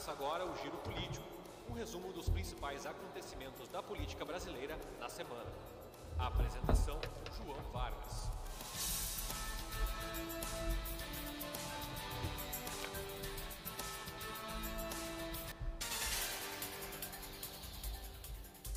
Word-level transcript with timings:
Começa 0.00 0.12
agora 0.12 0.46
o 0.46 0.56
Giro 0.56 0.78
Político, 0.78 1.26
um 1.68 1.74
resumo 1.74 2.10
dos 2.10 2.26
principais 2.26 2.86
acontecimentos 2.86 3.68
da 3.68 3.82
política 3.82 4.24
brasileira 4.24 4.78
na 4.98 5.10
semana. 5.10 5.44
A 6.18 6.28
apresentação, 6.28 6.98
João 7.36 7.60
Vargas. 7.70 8.30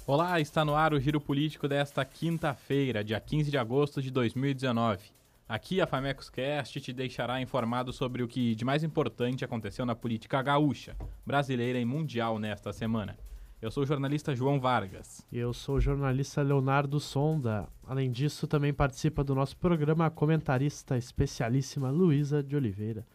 Olá, 0.06 0.42
está 0.42 0.66
no 0.66 0.76
ar 0.76 0.94
o 0.94 1.00
Giro 1.00 1.22
Político 1.22 1.70
desta 1.70 2.04
quinta-feira, 2.04 3.02
dia 3.02 3.22
15 3.22 3.50
de 3.50 3.58
agosto 3.58 4.02
de 4.02 4.12
2019. 4.12 5.23
Aqui 5.54 5.80
a 5.80 5.86
Famecos 5.86 6.32
Cast 6.32 6.82
te 6.82 6.92
deixará 6.92 7.40
informado 7.40 7.94
sobre 7.94 8.24
o 8.24 8.28
que 8.28 8.56
de 8.56 8.66
mais 8.66 8.84
importante 8.84 9.46
aconteceu 9.46 9.86
na 9.86 9.94
política 9.94 10.42
gaúcha, 10.42 10.98
brasileira 11.24 11.78
e 11.78 11.86
mundial 11.86 12.40
nesta 12.40 12.74
semana. 12.74 13.16
Eu 13.62 13.70
sou 13.70 13.84
o 13.84 13.86
jornalista 13.86 14.36
João 14.36 14.60
Vargas. 14.60 15.24
E 15.32 15.38
eu 15.38 15.54
sou 15.54 15.76
o 15.76 15.80
jornalista 15.80 16.42
Leonardo 16.42 17.00
Sonda. 17.00 17.70
Além 17.86 18.10
disso, 18.10 18.48
também 18.48 18.74
participa 18.74 19.24
do 19.24 19.36
nosso 19.36 19.56
programa 19.56 20.08
a 20.08 20.10
comentarista 20.10 20.98
especialíssima 20.98 21.92
Luísa 21.92 22.42
de 22.42 22.56
Oliveira. 22.56 23.06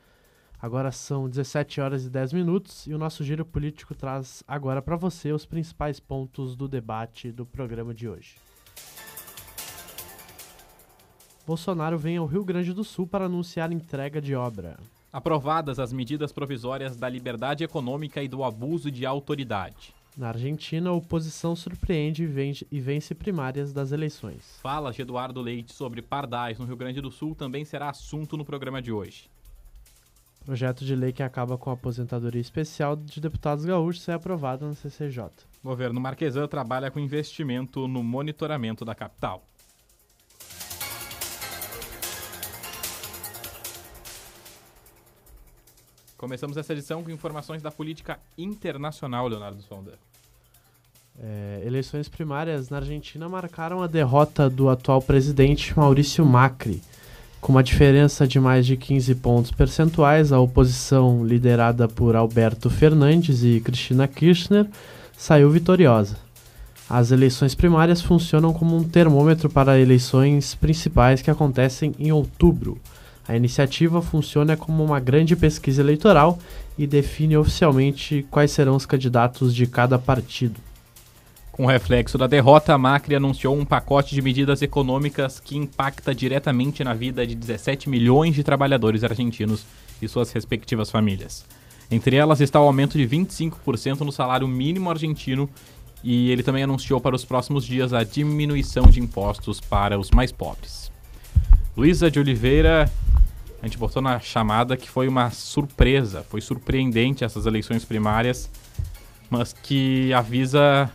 Agora 0.62 0.92
são 0.92 1.28
17 1.28 1.80
horas 1.80 2.04
e 2.04 2.08
10 2.08 2.34
minutos 2.34 2.86
e 2.86 2.94
o 2.94 2.98
nosso 2.98 3.24
giro 3.24 3.44
político 3.44 3.96
traz 3.96 4.44
agora 4.46 4.80
para 4.80 4.94
você 4.94 5.32
os 5.32 5.44
principais 5.44 5.98
pontos 5.98 6.54
do 6.54 6.68
debate 6.68 7.32
do 7.32 7.44
programa 7.44 7.92
de 7.92 8.08
hoje. 8.08 8.36
Bolsonaro 11.48 11.96
vem 11.96 12.18
ao 12.18 12.26
Rio 12.26 12.44
Grande 12.44 12.74
do 12.74 12.84
Sul 12.84 13.06
para 13.06 13.24
anunciar 13.24 13.72
entrega 13.72 14.20
de 14.20 14.34
obra. 14.34 14.78
Aprovadas 15.10 15.78
as 15.78 15.94
medidas 15.94 16.30
provisórias 16.30 16.94
da 16.94 17.08
liberdade 17.08 17.64
econômica 17.64 18.22
e 18.22 18.28
do 18.28 18.44
abuso 18.44 18.90
de 18.90 19.06
autoridade. 19.06 19.94
Na 20.14 20.28
Argentina, 20.28 20.90
a 20.90 20.92
oposição 20.92 21.56
surpreende 21.56 22.22
e 22.70 22.80
vence 22.80 23.14
primárias 23.14 23.72
das 23.72 23.92
eleições. 23.92 24.58
Fala 24.60 24.92
de 24.92 25.00
Eduardo 25.00 25.40
Leite 25.40 25.72
sobre 25.72 26.02
pardais 26.02 26.58
no 26.58 26.66
Rio 26.66 26.76
Grande 26.76 27.00
do 27.00 27.10
Sul 27.10 27.34
também 27.34 27.64
será 27.64 27.88
assunto 27.88 28.36
no 28.36 28.44
programa 28.44 28.82
de 28.82 28.92
hoje. 28.92 29.30
Projeto 30.44 30.84
de 30.84 30.94
lei 30.94 31.12
que 31.12 31.22
acaba 31.22 31.56
com 31.56 31.70
a 31.70 31.72
aposentadoria 31.72 32.42
especial 32.42 32.94
de 32.94 33.22
deputados 33.22 33.64
gaúchos 33.64 34.06
é 34.06 34.12
aprovado 34.12 34.66
no 34.66 34.74
CCJ. 34.74 35.30
O 35.64 35.68
governo 35.68 35.98
Marquesan 35.98 36.46
trabalha 36.46 36.90
com 36.90 37.00
investimento 37.00 37.88
no 37.88 38.02
monitoramento 38.02 38.84
da 38.84 38.94
capital. 38.94 39.42
Começamos 46.18 46.56
essa 46.56 46.72
edição 46.72 47.00
com 47.04 47.12
informações 47.12 47.62
da 47.62 47.70
política 47.70 48.18
internacional, 48.36 49.28
Leonardo 49.28 49.62
Sonda. 49.62 49.92
É, 51.16 51.62
eleições 51.64 52.08
primárias 52.08 52.68
na 52.70 52.78
Argentina 52.78 53.28
marcaram 53.28 53.84
a 53.84 53.86
derrota 53.86 54.50
do 54.50 54.68
atual 54.68 55.00
presidente 55.00 55.78
Maurício 55.78 56.26
Macri. 56.26 56.82
Com 57.40 57.52
uma 57.52 57.62
diferença 57.62 58.26
de 58.26 58.40
mais 58.40 58.66
de 58.66 58.76
15 58.76 59.14
pontos 59.14 59.52
percentuais, 59.52 60.32
a 60.32 60.40
oposição, 60.40 61.24
liderada 61.24 61.86
por 61.86 62.16
Alberto 62.16 62.68
Fernandes 62.68 63.44
e 63.44 63.60
Cristina 63.60 64.08
Kirchner, 64.08 64.66
saiu 65.16 65.48
vitoriosa. 65.48 66.18
As 66.90 67.12
eleições 67.12 67.54
primárias 67.54 68.02
funcionam 68.02 68.52
como 68.52 68.76
um 68.76 68.82
termômetro 68.82 69.48
para 69.48 69.78
eleições 69.78 70.56
principais 70.56 71.22
que 71.22 71.30
acontecem 71.30 71.94
em 71.96 72.10
outubro. 72.10 72.76
A 73.28 73.36
iniciativa 73.36 74.00
funciona 74.00 74.56
como 74.56 74.82
uma 74.82 74.98
grande 74.98 75.36
pesquisa 75.36 75.82
eleitoral 75.82 76.38
e 76.78 76.86
define 76.86 77.36
oficialmente 77.36 78.26
quais 78.30 78.50
serão 78.50 78.74
os 78.74 78.86
candidatos 78.86 79.54
de 79.54 79.66
cada 79.66 79.98
partido. 79.98 80.58
Com 81.52 81.66
reflexo 81.66 82.16
da 82.16 82.26
derrota, 82.26 82.72
a 82.72 82.78
Macri 82.78 83.16
anunciou 83.16 83.54
um 83.54 83.64
pacote 83.64 84.14
de 84.14 84.22
medidas 84.22 84.62
econômicas 84.62 85.40
que 85.40 85.58
impacta 85.58 86.14
diretamente 86.14 86.82
na 86.82 86.94
vida 86.94 87.26
de 87.26 87.34
17 87.34 87.90
milhões 87.90 88.34
de 88.34 88.42
trabalhadores 88.42 89.04
argentinos 89.04 89.66
e 90.00 90.08
suas 90.08 90.32
respectivas 90.32 90.90
famílias. 90.90 91.44
Entre 91.90 92.16
elas 92.16 92.40
está 92.40 92.60
o 92.60 92.64
aumento 92.64 92.96
de 92.96 93.06
25% 93.08 94.00
no 94.02 94.12
salário 94.12 94.46
mínimo 94.46 94.88
argentino 94.88 95.50
e 96.02 96.30
ele 96.30 96.44
também 96.44 96.62
anunciou 96.62 97.00
para 97.00 97.16
os 97.16 97.24
próximos 97.24 97.66
dias 97.66 97.92
a 97.92 98.04
diminuição 98.04 98.84
de 98.84 99.00
impostos 99.00 99.60
para 99.60 99.98
os 99.98 100.10
mais 100.12 100.30
pobres. 100.30 100.77
Luísa 101.78 102.10
de 102.10 102.18
Oliveira 102.18 102.90
a 103.62 103.64
gente 103.64 103.78
botou 103.78 104.02
na 104.02 104.18
chamada 104.18 104.76
que 104.76 104.90
foi 104.90 105.06
uma 105.06 105.30
surpresa, 105.30 106.26
foi 106.28 106.40
surpreendente 106.40 107.22
essas 107.22 107.46
eleições 107.46 107.84
primárias, 107.84 108.50
mas 109.30 109.52
que 109.52 110.12
avisa 110.12 110.90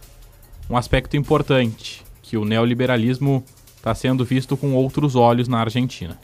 um 0.69 0.75
aspecto 0.75 1.15
importante, 1.15 2.03
que 2.21 2.35
o 2.35 2.43
neoliberalismo 2.43 3.45
está 3.77 3.95
sendo 3.95 4.25
visto 4.25 4.57
com 4.57 4.73
outros 4.73 5.15
olhos 5.15 5.47
na 5.47 5.61
Argentina. 5.61 6.19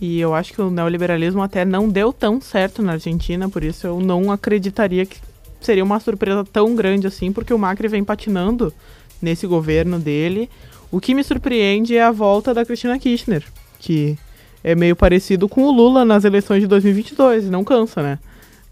E 0.00 0.18
eu 0.18 0.34
acho 0.34 0.54
que 0.54 0.62
o 0.62 0.70
neoliberalismo 0.70 1.42
até 1.42 1.66
não 1.66 1.90
deu 1.90 2.10
tão 2.10 2.40
certo 2.40 2.80
na 2.80 2.92
Argentina, 2.92 3.50
por 3.50 3.62
isso 3.62 3.86
eu 3.86 4.00
não 4.00 4.32
acreditaria 4.32 5.04
que 5.04 5.18
seria 5.60 5.84
uma 5.84 6.00
surpresa 6.00 6.42
tão 6.42 6.74
grande 6.74 7.06
assim, 7.06 7.30
porque 7.34 7.52
o 7.52 7.58
Macri 7.58 7.86
vem 7.86 8.02
patinando 8.02 8.72
nesse 9.20 9.46
governo 9.46 9.98
dele. 9.98 10.48
O 10.90 11.00
que 11.00 11.14
me 11.14 11.22
surpreende 11.22 11.96
é 11.96 12.02
a 12.02 12.10
volta 12.10 12.54
da 12.54 12.64
Cristina 12.64 12.98
Kirchner, 12.98 13.44
que 13.78 14.16
é 14.64 14.74
meio 14.74 14.96
parecido 14.96 15.48
com 15.48 15.64
o 15.64 15.70
Lula 15.70 16.04
nas 16.04 16.24
eleições 16.24 16.60
de 16.60 16.66
2022, 16.66 17.44
e 17.44 17.50
não 17.50 17.62
cansa, 17.62 18.02
né? 18.02 18.18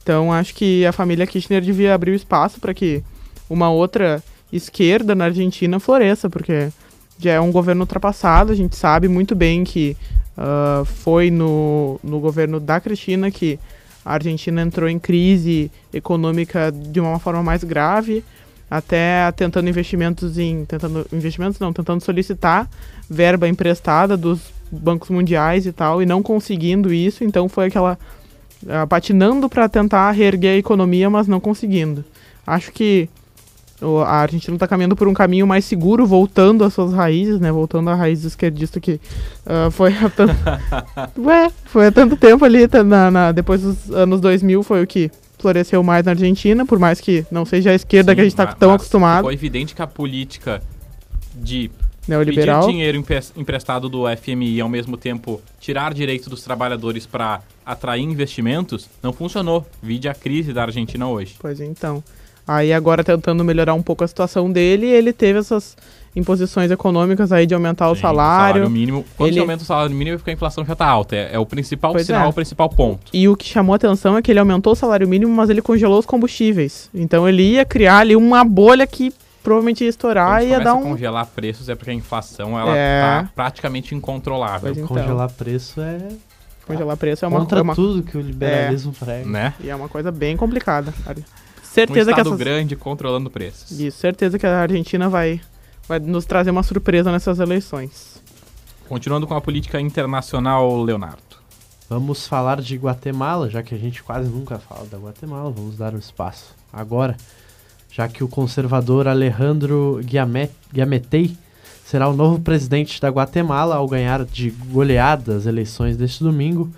Então 0.03 0.33
acho 0.33 0.55
que 0.55 0.87
a 0.87 0.93
família 0.93 1.27
Kirchner 1.27 1.61
devia 1.61 1.95
abrir 1.95 2.15
espaço 2.15 2.61
para 2.61 2.73
que 2.73 3.03
uma 3.51 3.71
outra 3.71 4.23
esquerda 4.53 5.15
na 5.15 5.27
Argentina 5.27 5.79
floresça, 5.79 6.31
porque 6.31 6.71
já 7.19 7.33
é 7.33 7.41
um 7.41 7.51
governo 7.51 7.83
ultrapassado, 7.83 8.53
a 8.53 8.55
gente 8.55 8.77
sabe 8.77 9.09
muito 9.09 9.35
bem 9.35 9.65
que 9.65 9.97
uh, 10.37 10.85
foi 10.85 11.31
no, 11.31 11.99
no 12.03 12.21
governo 12.21 12.61
da 12.61 12.81
Cristina 12.81 13.31
que 13.31 13.59
a 14.05 14.15
Argentina 14.15 14.63
entrou 14.63 14.89
em 14.89 14.99
crise 14.99 15.71
econômica 15.93 16.71
de 16.71 17.01
uma 17.01 17.19
forma 17.19 17.43
mais 17.43 17.65
grave, 17.65 18.23
até 18.71 19.31
tentando 19.33 19.69
investimentos 19.69 20.39
em. 20.39 20.65
Tentando. 20.65 21.07
Investimentos 21.13 21.59
não, 21.59 21.73
tentando 21.73 22.03
solicitar 22.03 22.69
verba 23.09 23.49
emprestada 23.49 24.17
dos 24.17 24.41
bancos 24.71 25.11
mundiais 25.11 25.67
e 25.67 25.73
tal, 25.73 26.03
e 26.03 26.07
não 26.07 26.23
conseguindo 26.23 26.93
isso, 26.93 27.25
então 27.25 27.49
foi 27.49 27.67
aquela. 27.67 27.99
Uh, 28.63 28.87
patinando 28.89 29.49
para 29.49 29.69
tentar 29.69 30.11
reerguer 30.11 30.55
a 30.55 30.59
economia, 30.59 31.09
mas 31.11 31.29
não 31.29 31.39
conseguindo. 31.39 32.05
Acho 32.47 32.73
que 32.73 33.09
a 34.07 34.23
Argentina 34.23 34.57
está 34.57 34.67
caminhando 34.67 34.97
por 34.97 35.07
um 35.07 35.13
caminho 35.13 35.47
mais 35.47 35.65
seguro, 35.65 36.07
voltando 36.07 36.65
às 36.65 36.73
suas 36.73 36.93
raízes, 36.93 37.39
né? 37.39 37.53
Voltando 37.53 37.91
à 37.91 37.95
raiz 37.95 38.25
esquerdista 38.25 38.81
que 38.81 38.93
uh, 39.45 39.71
foi 39.71 39.93
há 39.93 40.09
tanto... 40.09 40.35
Ué, 41.21 41.51
foi 41.67 41.87
há 41.89 41.93
tanto 41.93 42.17
tempo 42.17 42.45
ali, 42.45 42.67
tá 42.67 42.83
na, 42.83 43.11
na, 43.11 43.33
depois 43.33 43.61
dos 43.61 43.91
anos 43.91 44.21
2000 44.21 44.63
foi 44.63 44.83
o 44.83 44.87
que 44.87 45.11
floresceu 45.47 45.83
mais 45.83 46.05
na 46.05 46.11
Argentina, 46.13 46.67
por 46.67 46.79
mais 46.79 47.01
que 47.01 47.25
não 47.31 47.45
seja 47.45 47.71
a 47.71 47.75
esquerda 47.75 48.11
Sim, 48.11 48.17
que 48.17 48.21
a 48.21 48.25
gente 48.25 48.33
está 48.33 48.47
tão 48.47 48.73
acostumado. 48.73 49.25
Foi 49.25 49.35
evidente 49.35 49.75
que 49.75 49.83
a 49.83 49.87
política 49.87 50.61
de 51.35 51.71
Neoliberal. 52.09 52.63
pedir 52.63 52.73
dinheiro 52.73 53.05
emprestado 53.37 53.89
do 53.89 54.05
FMI 54.17 54.57
e 54.57 54.61
ao 54.61 54.69
mesmo 54.69 54.97
tempo 54.97 55.41
tirar 55.61 55.95
direitos 55.95 56.27
dos 56.27 56.43
trabalhadores 56.43 57.07
para 57.07 57.43
atrair 57.65 58.03
investimentos 58.03 58.89
não 59.01 59.13
funcionou. 59.13 59.65
Vide 59.81 60.09
a 60.09 60.15
crise 60.15 60.53
da 60.53 60.63
Argentina 60.63 61.07
hoje. 61.09 61.37
Pois 61.39 61.61
então. 61.61 62.03
Aí 62.47 62.73
agora 62.73 63.05
tentando 63.05 63.45
melhorar 63.45 63.75
um 63.75 63.83
pouco 63.83 64.03
a 64.03 64.09
situação 64.09 64.51
dele, 64.51 64.87
ele 64.87 65.13
teve 65.13 65.39
essas 65.39 65.77
imposições 66.17 66.71
econômicas 66.71 67.31
aí 67.31 67.47
de 67.47 67.55
aumentar 67.55 67.87
Sim, 67.87 67.93
o 67.93 67.97
salário. 67.97 68.55
salário 68.55 68.71
mínimo. 68.71 69.05
Quando 69.17 69.33
ele... 69.33 69.41
aumenta 69.41 69.63
o 69.63 69.67
salário 69.67 69.95
mínimo, 69.95 70.15
é 70.15 70.17
porque 70.19 70.31
a 70.31 70.33
inflação 70.33 70.65
já 70.65 70.73
está 70.73 70.87
alta. 70.87 71.15
É, 71.15 71.35
é, 71.35 71.39
o 71.39 71.45
principal 71.45 71.93
pois 71.93 72.07
sinal, 72.07 72.27
é. 72.27 72.29
o 72.29 72.33
principal 72.33 72.71
ponto. 72.71 73.11
E 73.13 73.29
o 73.29 73.37
que 73.37 73.47
chamou 73.47 73.75
a 73.75 73.77
atenção 73.77 74.17
é 74.17 74.23
que 74.23 74.33
ele 74.33 74.41
aumentou 74.41 74.73
o 74.73 74.77
salário 74.77 75.07
mínimo, 75.07 75.33
mas 75.33 75.51
ele 75.51 75.61
congelou 75.61 75.99
os 75.99 76.07
combustíveis. 76.07 76.89
Então 76.95 77.29
ele 77.29 77.43
ia 77.43 77.65
criar 77.67 77.99
ali 77.99 78.17
uma 78.17 78.43
bolha 78.43 78.87
que 78.87 79.13
provavelmente 79.43 79.85
ia 79.85 79.91
estourar 79.91 80.43
e 80.43 80.49
ia 80.49 80.59
dar 80.59 80.75
um. 80.75 80.83
congelar 80.83 81.27
preços 81.27 81.69
é 81.69 81.77
porque 81.77 81.91
a 81.91 81.95
inflação 81.95 82.59
ela 82.59 82.77
é... 82.77 83.01
tá 83.01 83.31
praticamente 83.35 83.95
incontrolável. 83.95 84.73
Então. 84.73 84.87
Congelar 84.89 85.31
preço 85.31 85.81
é 85.81 86.09
Congelar 86.67 86.97
preço 86.97 87.25
é 87.25 87.29
uma 87.29 87.39
contra 87.39 87.61
é 87.61 87.63
uma... 87.63 87.75
tudo 87.75 88.03
que 88.03 88.19
o 88.19 88.21
liberalismo 88.21 88.93
é. 89.01 89.05
prega. 89.05 89.29
Né? 89.29 89.55
E 89.61 89.71
é 89.71 89.77
uma 89.77 89.89
coisa 89.89 90.11
bem 90.11 90.37
complicada. 90.37 90.93
Certeza 91.63 92.11
um 92.11 92.15
que 92.15 92.21
essas... 92.21 92.39
grande 92.39 92.75
controlando 92.75 93.31
preços. 93.31 93.79
Isso, 93.79 93.99
certeza 93.99 94.37
que 94.37 94.47
a 94.47 94.63
Argentina 94.63 95.09
vai 95.09 95.41
vai 95.89 95.99
nos 95.99 96.25
trazer 96.25 96.51
uma 96.51 96.63
surpresa 96.63 97.13
nessas 97.13 97.39
eleições. 97.39 98.23
Continuando 98.89 99.27
com 99.27 99.35
a 99.35 99.41
política 99.41 99.81
internacional, 99.81 100.83
Leonardo. 100.83 101.23
Vamos 101.89 102.27
falar 102.27 102.61
de 102.61 102.77
Guatemala, 102.77 103.49
já 103.49 103.63
que 103.63 103.75
a 103.75 103.79
gente 103.79 104.03
quase 104.03 104.29
nunca 104.29 104.59
fala 104.59 104.87
da 104.87 104.99
Guatemala, 104.99 105.51
vamos 105.51 105.77
dar 105.77 105.95
um 105.95 105.99
espaço 105.99 106.55
agora, 106.73 107.17
já 107.91 108.09
que 108.09 108.25
o 108.25 108.29
conservador 108.29 109.07
Alejandro 109.07 110.01
Giametei 110.73 111.37
será 111.85 112.09
o 112.09 112.17
novo 112.17 112.41
presidente 112.41 113.01
da 113.01 113.09
Guatemala 113.09 113.77
ao 113.77 113.87
ganhar 113.87 114.25
de 114.25 114.51
goleada 114.51 115.37
as 115.37 115.47
eleições 115.47 115.97
deste 115.97 116.25
domingo 116.25 116.69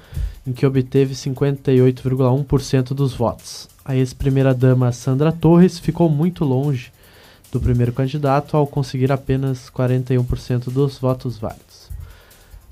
em 0.47 0.53
que 0.53 0.67
obteve 0.67 1.15
58,1% 1.15 2.89
dos 2.89 3.15
votos. 3.15 3.69
A 3.83 3.97
ex-primeira-dama 3.97 4.93
Sandra 4.93 5.33
Torres 5.33 5.79
ficou 5.79 6.11
muito 6.11 6.45
longe 6.45 6.93
do 7.51 7.61
primeiro 7.61 7.93
candidato 7.93 8.57
ao 8.57 8.67
conseguir 8.67 9.11
apenas 9.11 9.71
41% 9.71 10.71
dos 10.71 10.99
votos 10.99 11.39
válidos. 11.39 11.89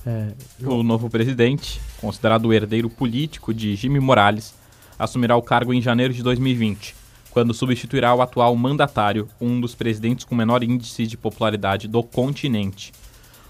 É, 0.06 0.32
o 0.64 0.82
novo 0.82 1.11
presidente, 1.11 1.81
considerado 2.00 2.46
o 2.46 2.52
herdeiro 2.52 2.88
político 2.88 3.52
de 3.52 3.75
Jimmy 3.75 3.99
Morales, 3.99 4.55
assumirá 4.99 5.37
o 5.37 5.43
cargo 5.43 5.75
em 5.75 5.82
janeiro 5.82 6.14
de 6.14 6.23
2020, 6.23 6.94
quando 7.31 7.52
substituirá 7.52 8.14
o 8.14 8.23
atual 8.23 8.55
mandatário, 8.55 9.28
um 9.40 9.61
dos 9.61 9.75
presidentes 9.75 10.25
com 10.25 10.34
menor 10.34 10.62
índice 10.62 11.06
de 11.06 11.17
popularidade 11.17 11.88
do 11.88 12.02
continente. 12.02 12.93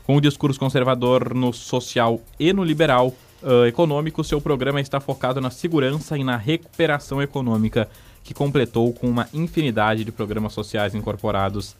Com 0.05 0.17
o 0.17 0.21
discurso 0.21 0.59
conservador 0.59 1.35
no 1.35 1.53
social 1.53 2.21
e 2.39 2.53
no 2.53 2.65
liberal 2.65 3.15
uh, 3.43 3.67
econômico, 3.67 4.25
seu 4.25 4.41
programa 4.41 4.81
está 4.81 4.99
focado 4.99 5.41
na 5.41 5.51
segurança 5.51 6.17
e 6.17 6.25
na 6.25 6.37
recuperação 6.37 7.21
econômica 7.21 7.89
que 8.27 8.35
completou 8.35 8.93
com 8.93 9.09
uma 9.09 9.29
infinidade 9.33 10.05
de 10.05 10.11
programas 10.11 10.53
sociais 10.53 10.97
incorporados 10.97 11.77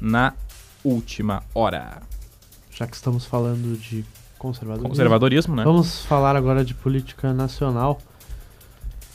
na 0.00 0.34
última 0.82 1.44
hora. 1.54 2.02
Já 2.72 2.84
que 2.84 2.96
estamos 2.96 3.24
falando 3.24 3.78
de 3.78 4.04
conservadorismo, 4.36 4.88
conservadorismo 4.88 5.54
né? 5.54 5.62
vamos 5.62 6.04
falar 6.04 6.34
agora 6.34 6.64
de 6.64 6.74
política 6.74 7.32
nacional. 7.32 8.00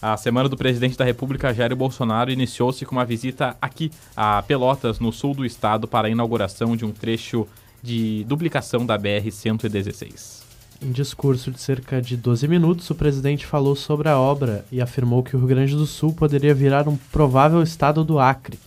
A 0.01 0.15
semana 0.15 0.47
do 0.47 0.55
presidente 0.55 0.97
da 0.97 1.03
República, 1.03 1.53
Jair 1.53 1.75
Bolsonaro, 1.75 2.31
iniciou-se 2.31 2.85
com 2.85 2.95
uma 2.95 3.03
visita 3.03 3.57
aqui 3.61 3.91
a 4.15 4.41
Pelotas, 4.41 5.01
no 5.01 5.11
sul 5.11 5.35
do 5.35 5.45
estado, 5.45 5.85
para 5.85 6.07
a 6.07 6.09
inauguração 6.09 6.77
de 6.77 6.85
um 6.85 6.91
trecho 6.93 7.45
de 7.83 8.23
duplicação 8.23 8.85
da 8.85 8.97
BR-116. 8.97 10.48
Em 10.81 10.93
discurso 10.93 11.51
de 11.51 11.59
cerca 11.59 12.01
de 12.01 12.15
12 12.15 12.47
minutos, 12.47 12.89
o 12.89 12.95
presidente 12.95 13.45
falou 13.45 13.75
sobre 13.75 14.07
a 14.07 14.17
obra 14.17 14.63
e 14.71 14.81
afirmou 14.81 15.21
que 15.21 15.35
o 15.35 15.39
Rio 15.39 15.47
Grande 15.49 15.75
do 15.75 15.85
Sul 15.85 16.13
poderia 16.13 16.53
virar 16.53 16.87
um 16.87 16.95
provável 16.95 17.61
estado 17.61 18.01
do 18.01 18.17
Acre 18.17 18.57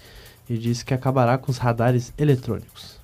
e 0.49 0.59
disse 0.59 0.85
que 0.85 0.93
acabará 0.93 1.39
com 1.39 1.51
os 1.51 1.57
radares 1.57 2.13
eletrônicos. 2.19 3.01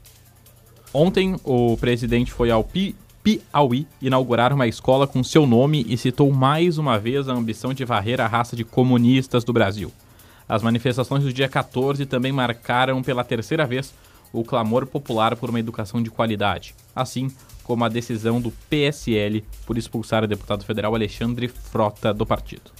Ontem, 0.92 1.36
o 1.42 1.74
presidente 1.78 2.30
foi 2.30 2.50
ao 2.50 2.62
Pi 2.62 2.94
Piauí 3.22 3.86
inaugurar 4.00 4.52
uma 4.52 4.66
escola 4.66 5.06
com 5.06 5.24
seu 5.24 5.46
nome 5.46 5.86
e 5.88 5.96
citou 5.96 6.30
mais 6.30 6.76
uma 6.76 6.98
vez 6.98 7.30
a 7.30 7.32
ambição 7.32 7.72
de 7.72 7.86
varrer 7.86 8.20
a 8.20 8.26
raça 8.26 8.54
de 8.54 8.64
comunistas 8.64 9.42
do 9.42 9.54
Brasil. 9.54 9.90
As 10.46 10.62
manifestações 10.62 11.24
do 11.24 11.32
dia 11.32 11.48
14 11.48 12.04
também 12.04 12.32
marcaram 12.32 13.02
pela 13.02 13.24
terceira 13.24 13.66
vez 13.66 13.92
o 14.32 14.44
clamor 14.44 14.86
popular 14.86 15.36
por 15.36 15.50
uma 15.50 15.60
educação 15.60 16.02
de 16.02 16.10
qualidade. 16.10 16.74
Assim, 16.94 17.30
como 17.62 17.84
a 17.84 17.88
decisão 17.88 18.40
do 18.40 18.50
PSL 18.70 19.44
por 19.66 19.76
expulsar 19.76 20.24
o 20.24 20.26
deputado 20.26 20.64
federal 20.64 20.94
Alexandre 20.94 21.48
Frota 21.48 22.14
do 22.14 22.24
partido. 22.24 22.70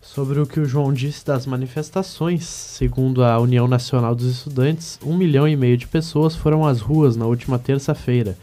Sobre 0.00 0.38
o 0.38 0.46
que 0.46 0.60
o 0.60 0.64
João 0.64 0.92
disse 0.92 1.24
das 1.24 1.44
manifestações, 1.44 2.44
segundo 2.44 3.24
a 3.24 3.38
União 3.38 3.66
Nacional 3.66 4.14
dos 4.14 4.26
Estudantes, 4.26 4.98
um 5.02 5.16
milhão 5.16 5.48
e 5.48 5.56
meio 5.56 5.76
de 5.76 5.86
pessoas 5.86 6.36
foram 6.36 6.66
às 6.66 6.80
ruas 6.80 7.16
na 7.16 7.26
última 7.26 7.58
terça-feira, 7.58 8.36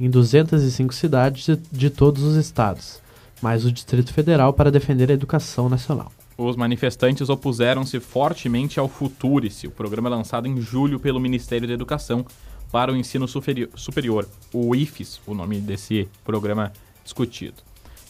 em 0.00 0.08
205 0.08 0.94
cidades 0.94 1.58
de, 1.70 1.90
todos 1.90 2.22
os 2.22 2.36
estados, 2.36 3.00
mais 3.42 3.64
o 3.64 3.72
Distrito 3.72 4.14
Federal 4.14 4.52
para 4.52 4.70
defender 4.70 5.10
a 5.10 5.14
educação 5.14 5.68
nacional. 5.68 6.10
Os 6.42 6.56
manifestantes 6.56 7.28
opuseram-se 7.28 8.00
fortemente 8.00 8.80
ao 8.80 8.88
Futurice, 8.88 9.66
o 9.66 9.70
programa 9.70 10.08
lançado 10.08 10.48
em 10.48 10.58
julho 10.58 10.98
pelo 10.98 11.20
Ministério 11.20 11.68
da 11.68 11.74
Educação, 11.74 12.24
para 12.72 12.90
o 12.90 12.96
ensino 12.96 13.28
superior, 13.28 14.26
o 14.50 14.74
IFES, 14.74 15.20
o 15.26 15.34
nome 15.34 15.60
desse 15.60 16.08
programa 16.24 16.72
discutido. 17.04 17.56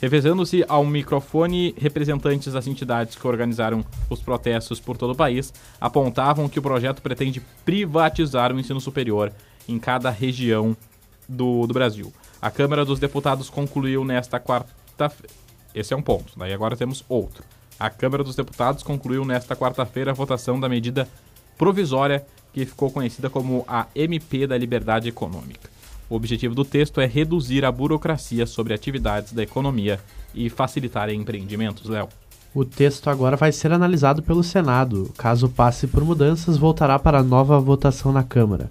Revezando-se 0.00 0.64
ao 0.68 0.86
microfone, 0.86 1.74
representantes 1.76 2.52
das 2.52 2.68
entidades 2.68 3.16
que 3.16 3.26
organizaram 3.26 3.84
os 4.08 4.20
protestos 4.20 4.78
por 4.78 4.96
todo 4.96 5.10
o 5.10 5.16
país 5.16 5.52
apontavam 5.80 6.48
que 6.48 6.60
o 6.60 6.62
projeto 6.62 7.02
pretende 7.02 7.42
privatizar 7.64 8.54
o 8.54 8.60
ensino 8.60 8.80
superior 8.80 9.32
em 9.68 9.76
cada 9.76 10.08
região 10.08 10.76
do, 11.28 11.66
do 11.66 11.74
Brasil. 11.74 12.12
A 12.40 12.48
Câmara 12.48 12.84
dos 12.84 13.00
Deputados 13.00 13.50
concluiu 13.50 14.04
nesta 14.04 14.38
quarta 14.38 15.12
Esse 15.74 15.92
é 15.92 15.96
um 15.96 16.02
ponto, 16.02 16.38
daí 16.38 16.52
agora 16.52 16.76
temos 16.76 17.04
outro. 17.08 17.42
A 17.80 17.88
Câmara 17.88 18.22
dos 18.22 18.36
Deputados 18.36 18.82
concluiu 18.82 19.24
nesta 19.24 19.56
quarta-feira 19.56 20.10
a 20.10 20.14
votação 20.14 20.60
da 20.60 20.68
medida 20.68 21.08
provisória 21.56 22.26
que 22.52 22.66
ficou 22.66 22.90
conhecida 22.90 23.30
como 23.30 23.64
a 23.66 23.86
MP 23.94 24.46
da 24.46 24.58
Liberdade 24.58 25.08
Econômica. 25.08 25.70
O 26.10 26.14
objetivo 26.14 26.54
do 26.54 26.62
texto 26.62 27.00
é 27.00 27.06
reduzir 27.06 27.64
a 27.64 27.72
burocracia 27.72 28.44
sobre 28.44 28.74
atividades 28.74 29.32
da 29.32 29.42
economia 29.42 29.98
e 30.34 30.50
facilitar 30.50 31.08
empreendimentos, 31.08 31.88
Léo. 31.88 32.10
O 32.54 32.66
texto 32.66 33.08
agora 33.08 33.34
vai 33.34 33.50
ser 33.50 33.72
analisado 33.72 34.22
pelo 34.22 34.42
Senado. 34.42 35.10
Caso 35.16 35.48
passe 35.48 35.86
por 35.86 36.04
mudanças, 36.04 36.58
voltará 36.58 36.98
para 36.98 37.22
nova 37.22 37.58
votação 37.58 38.12
na 38.12 38.22
Câmara. 38.22 38.70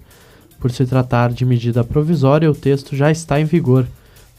Por 0.60 0.70
se 0.70 0.86
tratar 0.86 1.32
de 1.32 1.44
medida 1.44 1.82
provisória, 1.82 2.48
o 2.48 2.54
texto 2.54 2.94
já 2.94 3.10
está 3.10 3.40
em 3.40 3.44
vigor. 3.44 3.88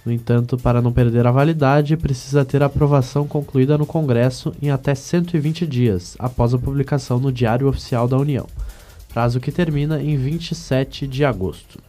No 0.06 0.12
entanto, 0.12 0.58
para 0.58 0.82
não 0.82 0.92
perder 0.92 1.28
a 1.28 1.32
validade, 1.32 1.96
precisa 1.96 2.44
ter 2.44 2.64
a 2.64 2.66
aprovação 2.66 3.28
concluída 3.28 3.78
no 3.78 3.86
Congresso 3.86 4.54
em 4.62 4.72
até 4.72 4.96
120 4.96 5.68
dias 5.68 6.16
após 6.18 6.54
a 6.54 6.58
publicação 6.58 7.20
no 7.20 7.32
Diário 7.32 7.68
Oficial 7.68 8.08
da 8.08 8.18
União 8.18 8.48
prazo 9.12 9.40
que 9.40 9.52
termina 9.52 10.02
em 10.02 10.18
27 10.18 11.06
de 11.06 11.26
agosto. 11.26 11.80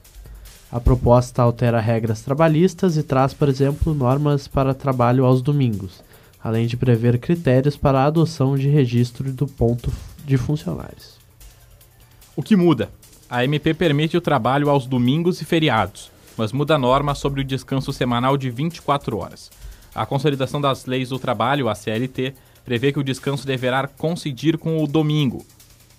A 0.70 0.80
proposta 0.80 1.42
altera 1.42 1.80
regras 1.80 2.22
trabalhistas 2.22 2.96
e 2.96 3.02
traz, 3.02 3.32
por 3.32 3.48
exemplo, 3.48 3.94
normas 3.94 4.48
para 4.48 4.74
trabalho 4.74 5.24
aos 5.24 5.42
domingos, 5.42 6.02
além 6.42 6.66
de 6.66 6.76
prever 6.76 7.18
critérios 7.18 7.76
para 7.76 8.00
a 8.00 8.06
adoção 8.06 8.56
de 8.56 8.68
registro 8.68 9.30
do 9.32 9.46
ponto 9.46 9.92
de 10.24 10.36
funcionários. 10.36 11.18
O 12.34 12.42
que 12.42 12.56
muda? 12.56 12.90
A 13.28 13.44
MP 13.44 13.74
permite 13.74 14.16
o 14.16 14.20
trabalho 14.20 14.68
aos 14.68 14.86
domingos 14.86 15.40
e 15.40 15.44
feriados, 15.44 16.10
mas 16.36 16.52
muda 16.52 16.74
a 16.74 16.78
norma 16.78 17.14
sobre 17.14 17.40
o 17.40 17.44
descanso 17.44 17.92
semanal 17.92 18.36
de 18.36 18.50
24 18.50 19.18
horas. 19.18 19.50
A 19.94 20.06
Consolidação 20.06 20.60
das 20.60 20.86
Leis 20.86 21.10
do 21.10 21.18
Trabalho, 21.18 21.68
a 21.68 21.74
CLT, 21.74 22.34
prevê 22.64 22.92
que 22.92 22.98
o 22.98 23.04
descanso 23.04 23.46
deverá 23.46 23.86
coincidir 23.86 24.56
com 24.56 24.82
o 24.82 24.86
domingo, 24.86 25.44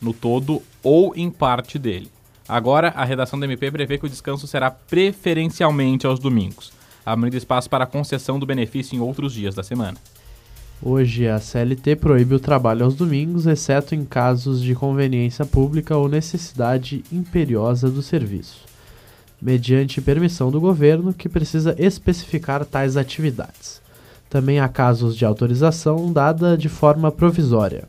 no 0.02 0.14
todo 0.14 0.62
ou 0.82 1.14
em 1.16 1.30
parte 1.30 1.78
dele. 1.78 2.10
Agora, 2.48 2.90
a 2.90 3.06
redação 3.06 3.40
do 3.40 3.46
MP 3.46 3.72
prevê 3.72 3.98
que 3.98 4.06
o 4.06 4.10
descanso 4.10 4.48
será 4.48 4.70
preferencialmente 4.70 6.06
aos 6.06 6.20
domingos, 6.20 6.74
abrindo 7.06 7.38
espaço 7.38 7.70
para 7.70 7.86
a 7.86 7.88
concessão 7.88 8.38
do 8.38 8.46
benefício 8.46 8.96
em 8.96 9.00
outros 9.00 9.34
dias 9.34 9.56
da 9.56 9.64
semana. 9.64 9.98
Hoje, 10.82 11.30
a 11.30 11.40
CLT 11.40 11.96
proíbe 11.96 12.36
o 12.36 12.40
trabalho 12.40 12.84
aos 12.84 12.96
domingos, 12.96 13.48
exceto 13.48 13.96
em 13.96 14.04
casos 14.04 14.62
de 14.62 14.76
conveniência 14.76 15.46
pública 15.46 15.96
ou 15.96 16.10
necessidade 16.10 17.06
imperiosa 17.10 17.90
do 17.90 18.02
serviço, 18.02 18.66
mediante 19.44 20.00
permissão 20.00 20.50
do 20.50 20.62
governo, 20.62 21.14
que 21.14 21.28
precisa 21.28 21.76
especificar 21.78 22.64
tais 22.64 22.96
atividades. 22.96 23.82
Também 24.30 24.62
há 24.62 24.70
casos 24.70 25.18
de 25.18 25.26
autorização 25.26 26.14
dada 26.14 26.58
de 26.58 26.70
forma 26.70 27.12
provisória. 27.12 27.84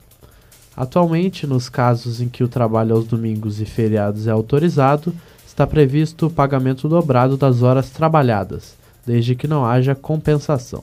Atualmente, 0.77 1.47
nos 1.47 1.69
casos 1.69 2.21
em 2.21 2.29
que 2.29 2.43
o 2.43 2.49
trabalho 2.49 2.97
aos 2.97 3.07
domingos 3.07 3.61
e 3.61 3.65
feriados 3.65 4.27
é 4.27 4.33
autorizado, 4.33 5.15
está 5.47 5.65
previsto 5.65 6.27
o 6.27 6.31
pagamento 6.31 6.89
dobrado 6.89 7.37
das 7.37 7.63
horas 7.63 7.89
trabalhadas, 7.89 8.75
desde 9.07 9.37
que 9.37 9.47
não 9.47 9.65
haja 9.65 9.95
compensação. 9.95 10.83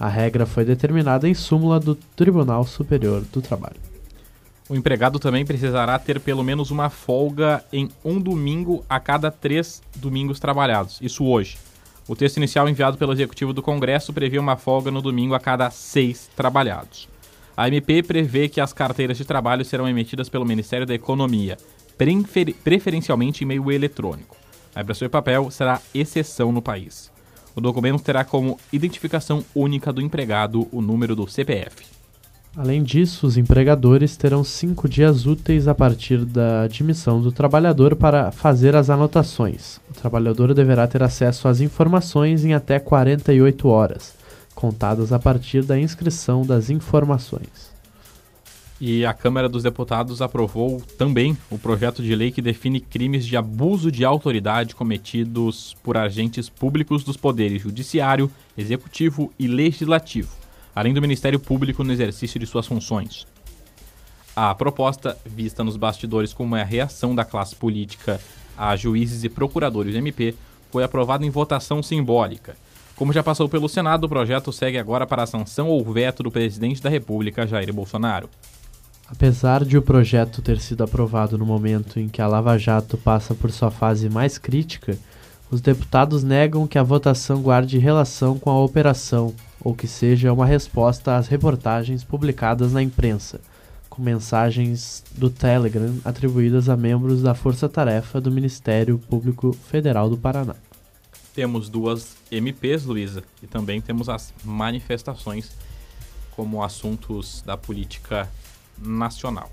A 0.00 0.08
regra 0.08 0.44
foi 0.44 0.64
determinada 0.64 1.28
em 1.28 1.34
súmula 1.34 1.78
do 1.78 1.94
Tribunal 1.94 2.66
Superior 2.66 3.22
do 3.32 3.40
Trabalho. 3.40 3.95
O 4.68 4.74
empregado 4.74 5.20
também 5.20 5.44
precisará 5.44 5.96
ter 5.96 6.18
pelo 6.18 6.42
menos 6.42 6.72
uma 6.72 6.90
folga 6.90 7.64
em 7.72 7.88
um 8.04 8.20
domingo 8.20 8.84
a 8.88 8.98
cada 8.98 9.30
três 9.30 9.80
domingos 9.94 10.40
trabalhados, 10.40 10.98
isso 11.00 11.24
hoje. 11.24 11.56
O 12.08 12.16
texto 12.16 12.38
inicial 12.38 12.68
enviado 12.68 12.98
pelo 12.98 13.12
Executivo 13.12 13.52
do 13.52 13.62
Congresso 13.62 14.12
previa 14.12 14.40
uma 14.40 14.56
folga 14.56 14.90
no 14.90 15.00
domingo 15.00 15.34
a 15.34 15.40
cada 15.40 15.70
seis 15.70 16.28
trabalhados. 16.34 17.08
A 17.56 17.68
MP 17.68 18.02
prevê 18.02 18.48
que 18.48 18.60
as 18.60 18.72
carteiras 18.72 19.16
de 19.16 19.24
trabalho 19.24 19.64
serão 19.64 19.88
emitidas 19.88 20.28
pelo 20.28 20.44
Ministério 20.44 20.86
da 20.86 20.94
Economia, 20.94 21.56
prefer 21.96 22.52
preferencialmente 22.52 23.44
em 23.44 23.46
meio 23.46 23.70
eletrônico. 23.70 24.36
A 24.74 24.82
impressão 24.82 25.06
de 25.06 25.12
papel 25.12 25.50
será 25.50 25.80
exceção 25.94 26.52
no 26.52 26.60
país. 26.60 27.10
O 27.54 27.60
documento 27.60 28.02
terá 28.02 28.24
como 28.24 28.58
identificação 28.72 29.44
única 29.54 29.92
do 29.92 30.02
empregado 30.02 30.68
o 30.70 30.82
número 30.82 31.16
do 31.16 31.26
CPF. 31.26 31.95
Além 32.56 32.82
disso, 32.82 33.26
os 33.26 33.36
empregadores 33.36 34.16
terão 34.16 34.42
cinco 34.42 34.88
dias 34.88 35.26
úteis 35.26 35.68
a 35.68 35.74
partir 35.74 36.24
da 36.24 36.62
admissão 36.62 37.20
do 37.20 37.30
trabalhador 37.30 37.94
para 37.94 38.32
fazer 38.32 38.74
as 38.74 38.88
anotações. 38.88 39.78
O 39.90 39.92
trabalhador 39.92 40.54
deverá 40.54 40.86
ter 40.86 41.02
acesso 41.02 41.48
às 41.48 41.60
informações 41.60 42.46
em 42.46 42.54
até 42.54 42.78
48 42.78 43.68
horas 43.68 44.16
contadas 44.54 45.12
a 45.12 45.18
partir 45.18 45.62
da 45.62 45.78
inscrição 45.78 46.46
das 46.46 46.70
informações. 46.70 47.76
E 48.80 49.04
a 49.04 49.12
Câmara 49.12 49.48
dos 49.48 49.62
Deputados 49.62 50.22
aprovou 50.22 50.82
também 50.98 51.36
o 51.50 51.58
projeto 51.58 52.02
de 52.02 52.14
lei 52.14 52.30
que 52.30 52.42
define 52.42 52.80
crimes 52.80 53.26
de 53.26 53.36
abuso 53.36 53.92
de 53.92 54.04
autoridade 54.04 54.74
cometidos 54.74 55.76
por 55.82 55.96
agentes 55.96 56.48
públicos 56.48 57.04
dos 57.04 57.16
poderes 57.16 57.62
judiciário, 57.62 58.30
executivo 58.56 59.32
e 59.38 59.46
legislativo, 59.46 60.30
além 60.76 60.92
do 60.92 61.00
Ministério 61.00 61.40
Público 61.40 61.82
no 61.82 61.90
exercício 61.90 62.38
de 62.38 62.46
suas 62.46 62.66
funções. 62.66 63.26
A 64.36 64.54
proposta, 64.54 65.16
vista 65.24 65.64
nos 65.64 65.78
bastidores 65.78 66.34
como 66.34 66.54
a 66.54 66.62
reação 66.62 67.14
da 67.14 67.24
classe 67.24 67.56
política 67.56 68.20
a 68.58 68.76
juízes 68.76 69.24
e 69.24 69.30
procuradores 69.30 69.94
do 69.94 69.98
MP, 69.98 70.34
foi 70.70 70.84
aprovada 70.84 71.24
em 71.24 71.30
votação 71.30 71.82
simbólica. 71.82 72.56
Como 72.94 73.12
já 73.12 73.22
passou 73.22 73.48
pelo 73.48 73.68
Senado, 73.68 74.04
o 74.04 74.08
projeto 74.08 74.52
segue 74.52 74.76
agora 74.76 75.06
para 75.06 75.22
a 75.22 75.26
sanção 75.26 75.68
ou 75.68 75.82
veto 75.82 76.22
do 76.22 76.30
presidente 76.30 76.82
da 76.82 76.90
República, 76.90 77.46
Jair 77.46 77.72
Bolsonaro. 77.72 78.28
Apesar 79.08 79.64
de 79.64 79.78
o 79.78 79.82
projeto 79.82 80.42
ter 80.42 80.60
sido 80.60 80.84
aprovado 80.84 81.38
no 81.38 81.46
momento 81.46 81.98
em 81.98 82.08
que 82.08 82.20
a 82.20 82.26
Lava 82.26 82.58
Jato 82.58 82.98
passa 82.98 83.34
por 83.34 83.50
sua 83.50 83.70
fase 83.70 84.10
mais 84.10 84.36
crítica, 84.36 84.98
os 85.50 85.62
deputados 85.62 86.22
negam 86.22 86.66
que 86.66 86.78
a 86.78 86.82
votação 86.82 87.40
guarde 87.40 87.78
relação 87.78 88.38
com 88.38 88.50
a 88.50 88.62
operação 88.62 89.34
ou 89.66 89.74
que 89.74 89.88
seja 89.88 90.32
uma 90.32 90.46
resposta 90.46 91.16
às 91.16 91.26
reportagens 91.26 92.04
publicadas 92.04 92.72
na 92.72 92.80
imprensa, 92.80 93.40
com 93.90 94.00
mensagens 94.00 95.02
do 95.10 95.28
Telegram 95.28 95.92
atribuídas 96.04 96.68
a 96.68 96.76
membros 96.76 97.20
da 97.20 97.34
Força 97.34 97.68
Tarefa 97.68 98.20
do 98.20 98.30
Ministério 98.30 98.96
Público 98.96 99.52
Federal 99.52 100.08
do 100.08 100.16
Paraná. 100.16 100.54
Temos 101.34 101.68
duas 101.68 102.16
MPs, 102.30 102.84
Luísa, 102.84 103.24
e 103.42 103.48
também 103.48 103.80
temos 103.80 104.08
as 104.08 104.32
manifestações 104.44 105.50
como 106.30 106.62
assuntos 106.62 107.42
da 107.44 107.56
política 107.56 108.28
nacional. 108.78 109.50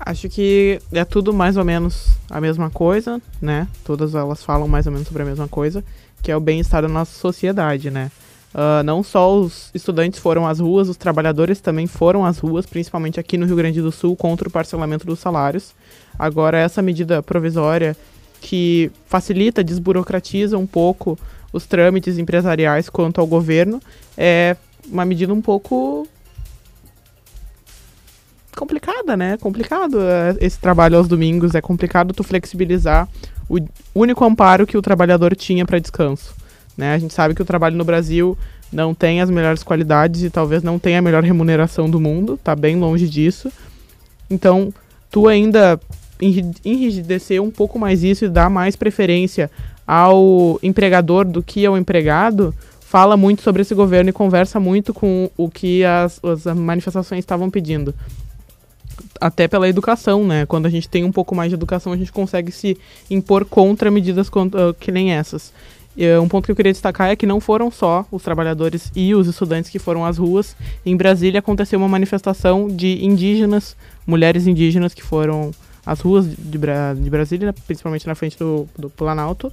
Acho 0.00 0.30
que 0.30 0.80
é 0.90 1.04
tudo 1.04 1.34
mais 1.34 1.58
ou 1.58 1.66
menos 1.66 2.16
a 2.30 2.40
mesma 2.40 2.70
coisa, 2.70 3.20
né? 3.42 3.68
Todas 3.84 4.14
elas 4.14 4.42
falam 4.42 4.66
mais 4.66 4.86
ou 4.86 4.92
menos 4.92 5.06
sobre 5.06 5.22
a 5.22 5.26
mesma 5.26 5.48
coisa, 5.48 5.84
que 6.22 6.32
é 6.32 6.36
o 6.36 6.40
bem-estar 6.40 6.80
da 6.80 6.88
nossa 6.88 7.12
sociedade, 7.12 7.90
né? 7.90 8.10
Uh, 8.58 8.82
não 8.82 9.04
só 9.04 9.38
os 9.38 9.70
estudantes 9.72 10.18
foram 10.18 10.44
às 10.44 10.58
ruas, 10.58 10.88
os 10.88 10.96
trabalhadores 10.96 11.60
também 11.60 11.86
foram 11.86 12.24
às 12.24 12.38
ruas, 12.38 12.66
principalmente 12.66 13.20
aqui 13.20 13.38
no 13.38 13.46
Rio 13.46 13.54
Grande 13.54 13.80
do 13.80 13.92
Sul, 13.92 14.16
contra 14.16 14.48
o 14.48 14.50
parcelamento 14.50 15.06
dos 15.06 15.20
salários. 15.20 15.72
Agora, 16.18 16.58
essa 16.58 16.82
medida 16.82 17.22
provisória 17.22 17.96
que 18.40 18.90
facilita, 19.06 19.62
desburocratiza 19.62 20.58
um 20.58 20.66
pouco 20.66 21.16
os 21.52 21.66
trâmites 21.66 22.18
empresariais 22.18 22.88
quanto 22.88 23.20
ao 23.20 23.28
governo 23.28 23.80
é 24.16 24.56
uma 24.90 25.04
medida 25.04 25.32
um 25.32 25.40
pouco 25.40 26.08
complicada, 28.56 29.16
né? 29.16 29.36
Complicado 29.36 30.00
é, 30.00 30.36
esse 30.40 30.58
trabalho 30.58 30.98
aos 30.98 31.06
domingos, 31.06 31.54
é 31.54 31.60
complicado 31.60 32.12
tu 32.12 32.24
flexibilizar 32.24 33.08
o 33.48 33.60
único 33.94 34.24
amparo 34.24 34.66
que 34.66 34.76
o 34.76 34.82
trabalhador 34.82 35.36
tinha 35.36 35.64
para 35.64 35.78
descanso. 35.78 36.34
Né? 36.78 36.94
A 36.94 36.98
gente 36.98 37.12
sabe 37.12 37.34
que 37.34 37.42
o 37.42 37.44
trabalho 37.44 37.76
no 37.76 37.84
Brasil 37.84 38.38
não 38.72 38.94
tem 38.94 39.20
as 39.20 39.28
melhores 39.28 39.64
qualidades 39.64 40.22
e 40.22 40.30
talvez 40.30 40.62
não 40.62 40.78
tenha 40.78 41.00
a 41.00 41.02
melhor 41.02 41.24
remuneração 41.24 41.90
do 41.90 42.00
mundo, 42.00 42.38
tá 42.42 42.54
bem 42.54 42.76
longe 42.76 43.08
disso. 43.08 43.50
Então, 44.30 44.72
tu 45.10 45.26
ainda 45.26 45.80
enrijecer 46.64 47.42
um 47.42 47.50
pouco 47.50 47.78
mais 47.78 48.04
isso 48.04 48.24
e 48.24 48.28
dar 48.28 48.48
mais 48.48 48.76
preferência 48.76 49.50
ao 49.86 50.58
empregador 50.62 51.24
do 51.24 51.42
que 51.42 51.66
ao 51.66 51.76
empregado, 51.76 52.54
fala 52.80 53.16
muito 53.16 53.42
sobre 53.42 53.62
esse 53.62 53.74
governo 53.74 54.10
e 54.10 54.12
conversa 54.12 54.60
muito 54.60 54.94
com 54.94 55.30
o 55.36 55.48
que 55.50 55.84
as, 55.84 56.20
as 56.22 56.44
manifestações 56.54 57.20
estavam 57.20 57.50
pedindo 57.50 57.94
até 59.20 59.48
pela 59.48 59.68
educação, 59.68 60.26
né? 60.26 60.46
Quando 60.46 60.66
a 60.66 60.70
gente 60.70 60.88
tem 60.88 61.04
um 61.04 61.12
pouco 61.12 61.34
mais 61.34 61.50
de 61.50 61.54
educação, 61.54 61.92
a 61.92 61.96
gente 61.96 62.12
consegue 62.12 62.52
se 62.52 62.76
impor 63.10 63.44
contra 63.44 63.90
medidas 63.90 64.30
que 64.78 64.92
nem 64.92 65.12
essas. 65.12 65.52
E, 65.98 66.06
uh, 66.06 66.22
um 66.22 66.28
ponto 66.28 66.46
que 66.46 66.52
eu 66.52 66.56
queria 66.56 66.70
destacar 66.70 67.10
é 67.10 67.16
que 67.16 67.26
não 67.26 67.40
foram 67.40 67.72
só 67.72 68.06
os 68.12 68.22
trabalhadores 68.22 68.92
e 68.94 69.12
os 69.16 69.26
estudantes 69.26 69.68
que 69.68 69.80
foram 69.80 70.04
às 70.04 70.16
ruas. 70.16 70.54
Em 70.86 70.96
Brasília 70.96 71.40
aconteceu 71.40 71.76
uma 71.76 71.88
manifestação 71.88 72.68
de 72.68 73.04
indígenas, 73.04 73.76
mulheres 74.06 74.46
indígenas 74.46 74.94
que 74.94 75.02
foram 75.02 75.50
às 75.84 76.00
ruas 76.00 76.24
de, 76.28 76.56
Bra 76.56 76.94
de 76.94 77.10
Brasília, 77.10 77.52
principalmente 77.66 78.06
na 78.06 78.14
frente 78.14 78.38
do, 78.38 78.68
do 78.78 78.88
Planalto, 78.88 79.52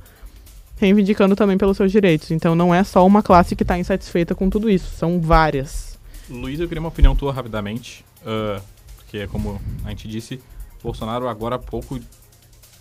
reivindicando 0.78 1.36
também 1.36 1.58
pelos 1.58 1.78
seus 1.78 1.92
direitos. 1.92 2.30
Então 2.30 2.54
não 2.54 2.74
é 2.74 2.84
só 2.84 3.04
uma 3.04 3.24
classe 3.24 3.56
que 3.56 3.64
está 3.64 3.80
insatisfeita 3.80 4.36
com 4.36 4.48
tudo 4.48 4.70
isso, 4.70 4.92
são 4.96 5.20
várias. 5.20 5.98
Luiz, 6.30 6.60
eu 6.60 6.68
queria 6.68 6.80
uma 6.80 6.90
opinião 6.90 7.16
tua 7.16 7.34
rapidamente. 7.34 8.06
Uh, 8.22 8.62
porque, 8.98 9.26
como 9.28 9.60
a 9.84 9.90
gente 9.90 10.08
disse, 10.08 10.40
Bolsonaro 10.84 11.28
agora 11.28 11.56
há 11.56 11.60
pouco, 11.60 12.00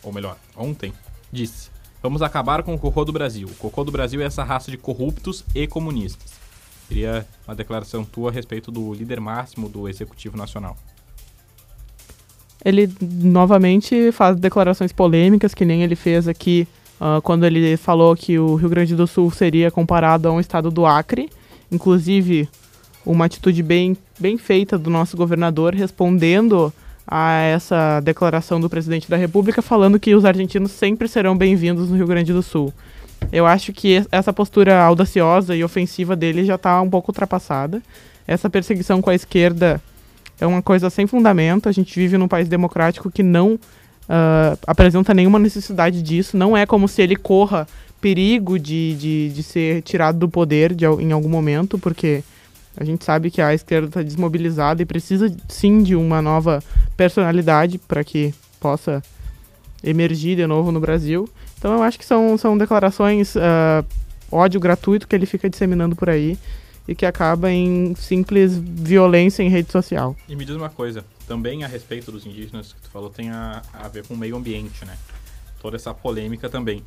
ou 0.02 0.12
melhor, 0.12 0.37
ontem, 0.54 0.92
disse: 1.33 1.71
Vamos 2.04 2.20
acabar 2.20 2.62
com 2.62 2.75
o 2.75 2.78
cocô 2.78 3.02
do 3.02 3.14
Brasil. 3.14 3.49
O 3.49 3.54
cocô 3.54 3.82
do 3.82 3.90
Brasil 3.90 4.20
é 4.20 4.26
essa 4.26 4.44
raça 4.44 4.70
de 4.70 4.76
corruptos 4.76 5.42
e 5.54 5.66
comunistas. 5.66 6.34
Queria 6.87 7.26
uma 7.49 7.54
declaração 7.54 8.04
tua 8.04 8.28
a 8.28 8.32
respeito 8.32 8.70
do 8.70 8.92
líder 8.92 9.18
máximo 9.20 9.70
do 9.70 9.88
Executivo 9.88 10.37
Nacional. 10.37 10.76
Ele 12.62 12.92
novamente 13.00 14.12
faz 14.12 14.38
declarações 14.38 14.92
polêmicas, 14.92 15.54
que 15.54 15.64
nem 15.64 15.82
ele 15.82 15.96
fez 15.96 16.28
aqui 16.28 16.68
uh, 17.00 17.23
quando 17.23 17.46
ele 17.46 17.75
falou 17.78 18.14
que 18.14 18.38
o 18.38 18.54
Rio 18.54 18.68
Grande 18.68 18.94
do 18.94 19.06
Sul 19.06 19.30
seria 19.30 19.70
comparado 19.70 20.28
a 20.28 20.30
um 20.30 20.40
estado 20.40 20.70
do 20.70 20.84
Acre. 20.84 21.30
Inclusive, 21.73 22.50
uma 23.06 23.25
atitude 23.25 23.62
bem, 23.62 23.96
bem 24.20 24.37
feita 24.37 24.76
do 24.76 24.90
nosso 24.90 25.16
governador 25.16 25.73
respondendo 25.73 26.70
a 27.06 27.40
essa 27.40 28.00
declaração 28.00 28.61
do 28.61 28.70
presidente 28.70 29.08
da 29.08 29.16
República, 29.16 29.61
falando 29.61 30.00
que 30.00 30.14
os 30.14 30.25
argentinos 30.25 30.73
sempre 30.73 31.06
serão 31.08 31.37
bem-vindos 31.37 31.88
no 31.88 31.96
Rio 31.96 32.06
Grande 32.06 32.32
do 32.32 32.42
Sul. 32.42 32.73
Eu 33.32 33.46
acho 33.46 33.73
que 33.73 34.04
essa 34.11 34.32
postura 34.32 34.82
audaciosa 34.82 35.54
e 35.54 35.64
ofensiva 35.64 36.14
dele 36.14 36.44
já 36.44 36.54
está 36.54 36.80
um 36.80 36.88
pouco 36.88 37.11
ultrapassada. 37.11 37.82
Essa 38.26 38.49
perseguição 38.49 39.02
com 39.02 39.11
a 39.11 39.14
esquerda 39.14 39.80
é 40.40 40.46
uma 40.46 40.62
coisa 40.62 40.90
sem 40.90 41.06
fundamento. 41.06 41.68
A 41.68 41.73
gente 41.73 41.94
vive 41.99 42.16
num 42.16 42.28
país 42.28 42.49
democrático 42.49 43.11
que 43.11 43.23
não 43.23 43.54
uh, 43.54 44.58
apresenta 44.66 45.12
nenhuma 45.12 45.38
necessidade 45.38 46.02
disso. 46.02 46.37
Não 46.37 46.56
é 46.56 46.66
como 46.66 46.88
se 46.88 47.02
ele 47.02 47.16
corra 47.16 47.66
perigo 48.00 48.58
de, 48.58 48.94
de, 48.96 49.28
de 49.30 49.42
ser 49.42 49.82
tirado 49.82 50.18
do 50.18 50.28
poder 50.28 50.75
de, 50.75 50.84
em 50.84 51.12
algum 51.12 51.28
momento, 51.28 51.78
porque 51.78 52.23
a 52.76 52.85
gente 52.85 53.04
sabe 53.04 53.31
que 53.31 53.40
a 53.40 53.54
esquerda 53.54 53.87
está 53.87 54.02
desmobilizada 54.02 54.83
e 54.83 54.87
precisa 54.87 55.35
sim 55.49 55.83
de 55.83 55.95
uma 55.95 56.21
nova 56.21 56.62
personalidade 56.97 57.78
para 57.78 58.02
que 58.02 58.35
possa 58.59 59.02
emergir 59.83 60.37
de 60.37 60.47
novo 60.47 60.73
no 60.73 60.81
Brasil. 60.81 61.28
Então 61.59 61.75
eu 61.75 61.83
acho 61.83 61.99
que 61.99 62.04
são, 62.04 62.37
são 62.37 62.59
declarações 62.59 63.37
uh, 63.37 63.85
ódio 64.31 64.59
gratuito 64.59 65.07
que 65.07 65.14
ele 65.14 65.26
fica 65.26 65.49
disseminando 65.49 65.95
por 65.95 66.11
aí 66.11 66.38
e 66.87 66.95
que 66.95 67.07
acaba 67.07 67.50
em 67.50 67.95
simples 67.95 68.59
violência 68.59 69.43
em 69.43 69.49
rede 69.49 69.71
social. 69.71 70.16
E 70.28 70.37
me 70.37 70.45
diz 70.45 70.54
uma 70.54 70.69
coisa, 70.69 71.04
também 71.26 71.64
a 71.64 71.66
respeito 71.66 72.12
dos 72.12 72.26
indígenas 72.26 72.73
que 72.73 72.81
tu 72.81 72.90
falou 72.90 73.09
tem 73.09 73.31
a, 73.31 73.62
a 73.73 73.88
ver 73.88 74.07
com 74.07 74.14
o 74.14 74.16
meio 74.16 74.37
ambiente, 74.37 74.85
né? 74.85 74.97
Toda 75.61 75.76
essa 75.76 75.95
polêmica 75.95 76.49
também. 76.49 76.83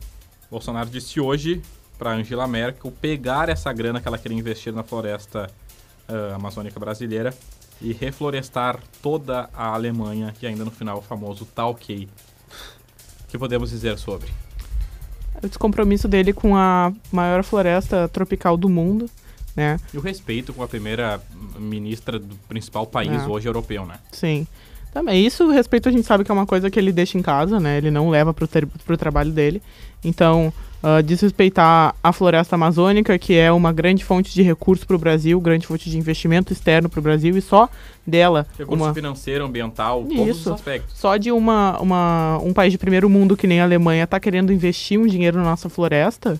Bolsonaro 0.51 0.89
disse 0.89 1.19
hoje 1.19 1.61
para 1.97 2.13
Angela 2.13 2.47
Merkel 2.47 2.91
pegar 2.91 3.49
essa 3.49 3.73
grana 3.73 3.99
que 3.99 4.07
ela 4.07 4.17
queria 4.17 4.37
investir 4.37 4.71
na 4.71 4.83
floresta 4.83 5.49
uh, 6.09 6.35
amazônica 6.35 6.79
brasileira 6.79 7.33
e 7.81 7.93
reflorestar 7.93 8.79
toda 9.01 9.49
a 9.53 9.73
Alemanha 9.73 10.33
e 10.41 10.47
ainda 10.47 10.65
no 10.65 10.71
final 10.71 10.97
o 10.97 11.01
famoso 11.01 11.45
Talkei. 11.45 12.07
O 13.23 13.27
que 13.29 13.37
podemos 13.37 13.69
dizer 13.69 13.97
sobre? 13.97 14.29
O 15.41 15.47
descompromisso 15.47 16.07
dele 16.07 16.33
com 16.33 16.55
a 16.55 16.91
maior 17.11 17.43
floresta 17.43 18.07
tropical 18.07 18.57
do 18.57 18.67
mundo, 18.67 19.07
né? 19.55 19.79
E 19.93 19.97
o 19.97 20.01
respeito 20.01 20.53
com 20.53 20.63
a 20.63 20.67
primeira 20.67 21.21
ministra 21.59 22.17
do 22.17 22.35
principal 22.47 22.87
país 22.87 23.21
é. 23.21 23.27
hoje 23.27 23.47
europeu, 23.47 23.85
né? 23.85 23.99
Sim. 24.11 24.47
Também, 24.91 25.25
isso, 25.25 25.45
o 25.45 25.51
respeito 25.51 25.89
a 25.89 25.91
gente 25.91 26.07
sabe 26.07 26.23
que 26.23 26.31
é 26.31 26.33
uma 26.33 26.45
coisa 26.45 26.71
que 26.71 26.79
ele 26.79 26.91
deixa 26.91 27.17
em 27.17 27.21
casa, 27.21 27.59
né? 27.59 27.77
Ele 27.77 27.91
não 27.91 28.09
leva 28.09 28.33
pro, 28.33 28.47
pro 28.47 28.97
trabalho 28.97 29.31
dele. 29.31 29.61
Então, 30.03 30.51
uh, 30.83 31.01
desrespeitar 31.03 31.95
a 32.03 32.11
floresta 32.13 32.55
amazônica, 32.55 33.17
que 33.17 33.35
é 33.35 33.51
uma 33.51 33.71
grande 33.71 34.03
fonte 34.03 34.33
de 34.33 34.41
recurso 34.41 34.85
para 34.85 34.95
o 34.95 34.99
Brasil, 34.99 35.39
grande 35.39 35.67
fonte 35.67 35.89
de 35.89 35.97
investimento 35.97 36.53
externo 36.53 36.89
para 36.89 36.99
o 36.99 37.03
Brasil, 37.03 37.37
e 37.37 37.41
só 37.41 37.69
dela. 38.05 38.47
Recurso 38.57 38.83
uma... 38.83 38.93
financeiro, 38.93 39.45
ambiental, 39.45 40.05
Isso. 40.07 40.17
todos 40.17 40.41
os 40.41 40.47
aspectos. 40.47 40.97
Só 40.97 41.17
de 41.17 41.31
uma, 41.31 41.79
uma, 41.79 42.39
um 42.43 42.53
país 42.53 42.71
de 42.71 42.77
primeiro 42.77 43.09
mundo 43.09 43.35
que 43.35 43.47
nem 43.47 43.59
a 43.59 43.63
Alemanha 43.63 44.03
está 44.03 44.19
querendo 44.19 44.53
investir 44.53 44.99
um 44.99 45.07
dinheiro 45.07 45.37
na 45.37 45.43
nossa 45.43 45.69
floresta, 45.69 46.39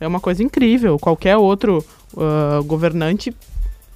é 0.00 0.06
uma 0.06 0.20
coisa 0.20 0.42
incrível. 0.42 0.98
Qualquer 0.98 1.36
outro 1.36 1.84
uh, 2.14 2.62
governante 2.64 3.34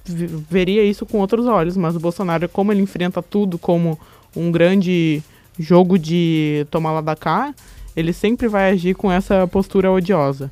veria 0.05 0.83
isso 0.83 1.05
com 1.05 1.19
outros 1.19 1.45
olhos, 1.45 1.77
mas 1.77 1.95
o 1.95 1.99
Bolsonaro, 1.99 2.49
como 2.49 2.71
ele 2.71 2.81
enfrenta 2.81 3.21
tudo 3.21 3.57
como 3.57 3.97
um 4.35 4.51
grande 4.51 5.23
jogo 5.57 5.97
de 5.97 6.65
tomar 6.69 6.91
lá 6.91 7.01
da 7.01 7.15
cá, 7.15 7.53
ele 7.95 8.13
sempre 8.13 8.47
vai 8.47 8.71
agir 8.71 8.95
com 8.95 9.11
essa 9.11 9.47
postura 9.47 9.91
odiosa. 9.91 10.51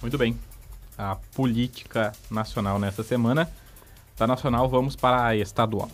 Muito 0.00 0.16
bem. 0.16 0.36
A 0.96 1.16
política 1.34 2.12
nacional 2.30 2.78
nessa 2.78 3.02
semana. 3.02 3.50
Da 4.16 4.26
nacional, 4.26 4.68
vamos 4.68 4.96
para 4.96 5.24
a 5.26 5.36
estadual. 5.36 5.90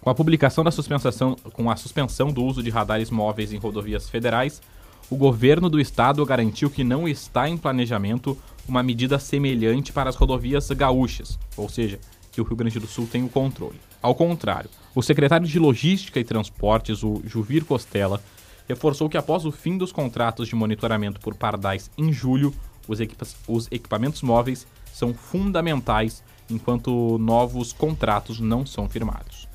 Com 0.00 0.10
a 0.10 0.14
publicação 0.14 0.62
da 0.62 0.70
suspensão, 0.70 1.36
com 1.52 1.70
a 1.70 1.76
suspensão 1.76 2.30
do 2.30 2.44
uso 2.44 2.62
de 2.62 2.70
radares 2.70 3.10
móveis 3.10 3.52
em 3.52 3.58
rodovias 3.58 4.08
federais, 4.08 4.62
o 5.10 5.16
governo 5.16 5.68
do 5.68 5.80
estado 5.80 6.24
garantiu 6.24 6.70
que 6.70 6.84
não 6.84 7.08
está 7.08 7.48
em 7.48 7.56
planejamento 7.56 8.36
uma 8.68 8.82
medida 8.82 9.18
semelhante 9.18 9.92
para 9.92 10.10
as 10.10 10.16
rodovias 10.16 10.68
gaúchas, 10.70 11.38
ou 11.56 11.68
seja, 11.68 11.98
que 12.32 12.40
o 12.40 12.44
Rio 12.44 12.56
Grande 12.56 12.78
do 12.78 12.86
Sul 12.86 13.08
tem 13.10 13.24
o 13.24 13.28
controle. 13.28 13.80
Ao 14.02 14.14
contrário, 14.14 14.70
o 14.94 15.02
secretário 15.02 15.46
de 15.46 15.58
Logística 15.58 16.20
e 16.20 16.24
Transportes, 16.24 17.02
o 17.02 17.22
Juvir 17.24 17.64
Costela, 17.64 18.22
reforçou 18.68 19.08
que 19.08 19.16
após 19.16 19.44
o 19.44 19.52
fim 19.52 19.76
dos 19.78 19.92
contratos 19.92 20.48
de 20.48 20.54
monitoramento 20.54 21.20
por 21.20 21.34
pardais 21.34 21.90
em 21.96 22.12
julho, 22.12 22.54
os, 22.88 23.00
equipa 23.00 23.26
os 23.48 23.68
equipamentos 23.70 24.22
móveis 24.22 24.66
são 24.92 25.12
fundamentais 25.12 26.22
enquanto 26.48 27.18
novos 27.18 27.72
contratos 27.72 28.40
não 28.40 28.64
são 28.64 28.88
firmados. 28.88 29.46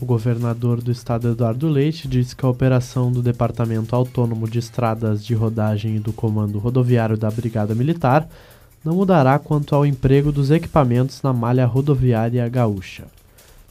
O 0.00 0.04
governador 0.04 0.80
do 0.80 0.90
estado, 0.90 1.28
Eduardo 1.28 1.68
Leite, 1.68 2.08
disse 2.08 2.34
que 2.34 2.44
a 2.44 2.48
operação 2.48 3.12
do 3.12 3.22
Departamento 3.22 3.94
Autônomo 3.94 4.48
de 4.48 4.58
Estradas 4.58 5.24
de 5.24 5.34
Rodagem 5.34 5.96
e 5.96 6.00
do 6.00 6.12
Comando 6.12 6.58
Rodoviário 6.58 7.16
da 7.16 7.30
Brigada 7.30 7.74
Militar 7.74 8.28
não 8.84 8.96
mudará 8.96 9.38
quanto 9.38 9.74
ao 9.76 9.86
emprego 9.86 10.32
dos 10.32 10.50
equipamentos 10.50 11.22
na 11.22 11.32
malha 11.32 11.66
rodoviária 11.66 12.48
gaúcha. 12.48 13.04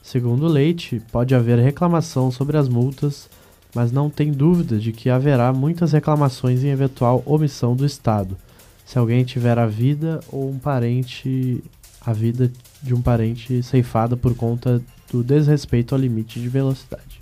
Segundo 0.01 0.47
Leite, 0.47 1.01
pode 1.11 1.35
haver 1.35 1.59
reclamação 1.59 2.31
sobre 2.31 2.57
as 2.57 2.69
multas, 2.69 3.29
mas 3.73 3.91
não 3.91 4.09
tem 4.09 4.31
dúvida 4.31 4.77
de 4.77 4.91
que 4.91 5.09
haverá 5.09 5.53
muitas 5.53 5.93
reclamações 5.93 6.63
em 6.63 6.69
eventual 6.69 7.23
omissão 7.25 7.75
do 7.75 7.85
Estado, 7.85 8.37
se 8.85 8.97
alguém 8.97 9.23
tiver 9.23 9.57
a 9.57 9.65
vida 9.65 10.19
ou 10.29 10.49
um 10.49 10.59
parente 10.59 11.63
a 12.03 12.11
vida 12.13 12.51
de 12.81 12.93
um 12.93 13.01
parente 13.01 13.61
ceifada 13.61 14.17
por 14.17 14.35
conta 14.35 14.81
do 15.11 15.23
desrespeito 15.23 15.93
ao 15.93 16.01
limite 16.01 16.39
de 16.39 16.49
velocidade. 16.49 17.21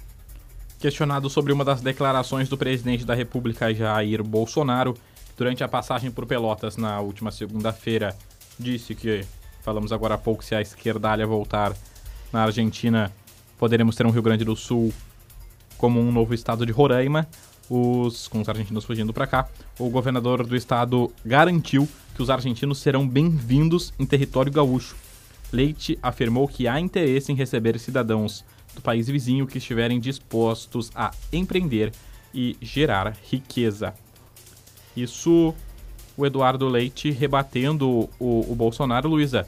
Questionado 0.79 1.29
sobre 1.29 1.51
uma 1.51 1.65
das 1.65 1.81
declarações 1.81 2.47
do 2.47 2.57
presidente 2.57 3.03
da 3.03 3.13
República 3.13 3.73
Jair 3.73 4.23
Bolsonaro 4.23 4.95
durante 5.37 5.63
a 5.63 5.67
passagem 5.67 6.09
por 6.09 6.25
Pelotas 6.25 6.77
na 6.77 7.01
última 7.01 7.31
segunda-feira, 7.31 8.15
disse 8.57 8.95
que 8.95 9.25
falamos 9.61 9.91
agora 9.91 10.15
há 10.15 10.17
pouco 10.17 10.43
se 10.43 10.55
a 10.55 10.61
esquerdalha 10.61 11.27
voltar 11.27 11.73
na 12.31 12.43
Argentina, 12.43 13.11
poderemos 13.57 13.95
ter 13.95 14.05
um 14.05 14.11
Rio 14.11 14.21
Grande 14.21 14.45
do 14.45 14.55
Sul 14.55 14.93
como 15.79 15.99
um 15.99 16.11
novo 16.11 16.35
estado 16.35 16.63
de 16.63 16.71
Roraima. 16.71 17.27
Os, 17.67 18.27
com 18.27 18.41
os 18.41 18.49
argentinos 18.49 18.83
fugindo 18.83 19.13
para 19.13 19.25
cá, 19.25 19.47
o 19.79 19.89
governador 19.89 20.45
do 20.45 20.55
estado 20.55 21.11
garantiu 21.23 21.87
que 22.15 22.21
os 22.21 22.29
argentinos 22.29 22.79
serão 22.79 23.07
bem-vindos 23.07 23.93
em 23.97 24.05
território 24.05 24.51
gaúcho. 24.51 24.95
Leite 25.51 25.97
afirmou 26.01 26.47
que 26.47 26.67
há 26.67 26.79
interesse 26.79 27.31
em 27.31 27.35
receber 27.35 27.79
cidadãos 27.79 28.43
do 28.75 28.81
país 28.81 29.07
vizinho 29.07 29.47
que 29.47 29.59
estiverem 29.59 29.99
dispostos 29.99 30.91
a 30.95 31.11
empreender 31.31 31.91
e 32.33 32.57
gerar 32.61 33.15
riqueza. 33.29 33.93
Isso 34.95 35.53
o 36.17 36.25
Eduardo 36.25 36.67
Leite 36.67 37.11
rebatendo 37.11 38.09
o, 38.19 38.51
o 38.51 38.55
Bolsonaro, 38.55 39.07
Luísa 39.07 39.47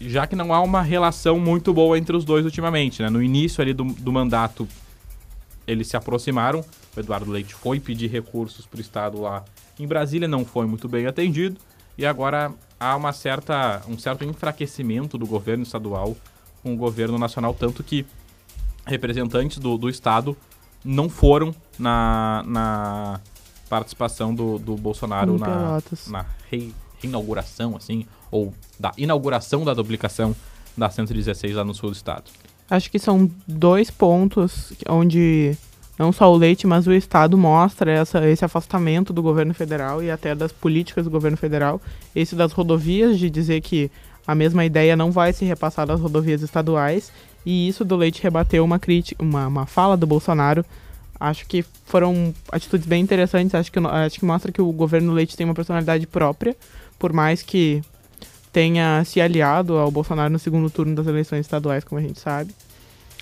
já 0.00 0.26
que 0.26 0.36
não 0.36 0.52
há 0.52 0.60
uma 0.62 0.82
relação 0.82 1.38
muito 1.38 1.74
boa 1.74 1.98
entre 1.98 2.16
os 2.16 2.24
dois 2.24 2.44
ultimamente, 2.44 3.02
né? 3.02 3.10
No 3.10 3.22
início 3.22 3.60
ali 3.60 3.74
do, 3.74 3.84
do 3.84 4.12
mandato, 4.12 4.66
eles 5.68 5.86
se 5.86 5.96
aproximaram. 5.96 6.64
O 6.96 7.00
Eduardo 7.00 7.30
Leite 7.30 7.54
foi 7.54 7.78
pedir 7.78 8.08
recursos 8.10 8.66
para 8.66 8.78
o 8.78 8.80
Estado 8.80 9.20
lá 9.20 9.44
em 9.78 9.86
Brasília, 9.86 10.26
não 10.26 10.44
foi 10.44 10.66
muito 10.66 10.88
bem 10.88 11.06
atendido. 11.06 11.60
E 11.96 12.06
agora 12.06 12.52
há 12.80 12.96
uma 12.96 13.12
certa, 13.12 13.82
um 13.86 13.98
certo 13.98 14.24
enfraquecimento 14.24 15.18
do 15.18 15.26
governo 15.26 15.62
estadual 15.62 16.16
com 16.62 16.74
o 16.74 16.76
governo 16.76 17.18
nacional, 17.18 17.54
tanto 17.54 17.84
que 17.84 18.06
representantes 18.86 19.58
do, 19.58 19.76
do 19.76 19.88
Estado 19.88 20.36
não 20.84 21.08
foram 21.08 21.54
na, 21.78 22.42
na 22.46 23.20
participação 23.68 24.34
do, 24.34 24.58
do 24.58 24.76
Bolsonaro 24.76 25.38
na, 25.38 25.80
na 26.08 26.26
rei 26.50 26.72
reinauguração, 27.00 27.76
assim, 27.76 28.06
ou 28.30 28.52
da 28.78 28.92
inauguração 28.96 29.64
da 29.64 29.72
duplicação 29.72 30.34
da 30.76 30.90
116 30.90 31.54
lá 31.54 31.64
no 31.64 31.74
sul 31.74 31.90
do 31.90 31.96
estado? 31.96 32.30
Acho 32.70 32.90
que 32.90 32.98
são 32.98 33.30
dois 33.46 33.90
pontos 33.90 34.72
onde 34.88 35.56
não 35.98 36.12
só 36.12 36.32
o 36.32 36.36
leite, 36.36 36.66
mas 36.66 36.86
o 36.86 36.92
Estado 36.92 37.36
mostra 37.36 37.90
essa, 37.90 38.28
esse 38.28 38.44
afastamento 38.44 39.12
do 39.12 39.22
governo 39.22 39.52
federal 39.52 40.02
e 40.02 40.10
até 40.10 40.34
das 40.34 40.52
políticas 40.52 41.04
do 41.04 41.10
governo 41.10 41.36
federal. 41.36 41.80
Esse 42.14 42.36
das 42.36 42.52
rodovias, 42.52 43.18
de 43.18 43.28
dizer 43.28 43.60
que 43.60 43.90
a 44.26 44.34
mesma 44.34 44.64
ideia 44.64 44.94
não 44.94 45.10
vai 45.10 45.32
se 45.32 45.44
repassar 45.44 45.86
das 45.86 46.00
rodovias 46.00 46.42
estaduais. 46.42 47.10
E 47.44 47.68
isso 47.68 47.84
do 47.84 47.96
leite 47.96 48.22
rebateu 48.22 48.64
uma 48.64 48.78
crítica, 48.78 49.22
uma, 49.22 49.48
uma 49.48 49.66
fala 49.66 49.96
do 49.96 50.06
Bolsonaro. 50.06 50.64
Acho 51.18 51.46
que 51.46 51.64
foram 51.84 52.32
atitudes 52.52 52.86
bem 52.86 53.02
interessantes. 53.02 53.54
Acho 53.54 53.72
que, 53.72 53.78
acho 53.78 54.20
que 54.20 54.24
mostra 54.24 54.52
que 54.52 54.62
o 54.62 54.70
governo 54.70 55.12
Leite 55.12 55.36
tem 55.36 55.44
uma 55.44 55.54
personalidade 55.54 56.06
própria 56.06 56.54
por 56.98 57.12
mais 57.12 57.42
que 57.42 57.82
tenha 58.52 59.02
se 59.04 59.20
aliado 59.20 59.76
ao 59.76 59.90
Bolsonaro 59.90 60.32
no 60.32 60.38
segundo 60.38 60.70
turno 60.70 60.94
das 60.94 61.06
eleições 61.06 61.40
estaduais, 61.40 61.84
como 61.84 61.98
a 61.98 62.02
gente 62.02 62.18
sabe. 62.18 62.54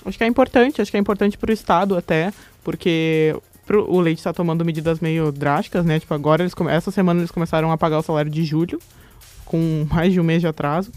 Acho 0.04 0.16
que 0.16 0.24
é 0.24 0.26
importante, 0.26 0.80
acho 0.80 0.90
que 0.90 0.96
é 0.96 1.00
importante 1.00 1.36
para 1.36 1.50
o 1.50 1.52
Estado 1.52 1.96
até, 1.96 2.32
porque 2.62 3.36
pro, 3.66 3.90
o 3.90 4.00
Leite 4.00 4.18
está 4.18 4.32
tomando 4.32 4.64
medidas 4.64 5.00
meio 5.00 5.32
drásticas, 5.32 5.84
né? 5.84 5.98
Tipo, 5.98 6.14
agora, 6.14 6.42
eles, 6.42 6.54
essa 6.70 6.90
semana 6.90 7.20
eles 7.20 7.30
começaram 7.30 7.72
a 7.72 7.76
pagar 7.76 7.98
o 7.98 8.02
salário 8.02 8.30
de 8.30 8.44
julho, 8.44 8.80
com 9.44 9.86
mais 9.90 10.12
de 10.12 10.20
um 10.20 10.24
mês 10.24 10.40
de 10.40 10.46
atraso. 10.46 10.92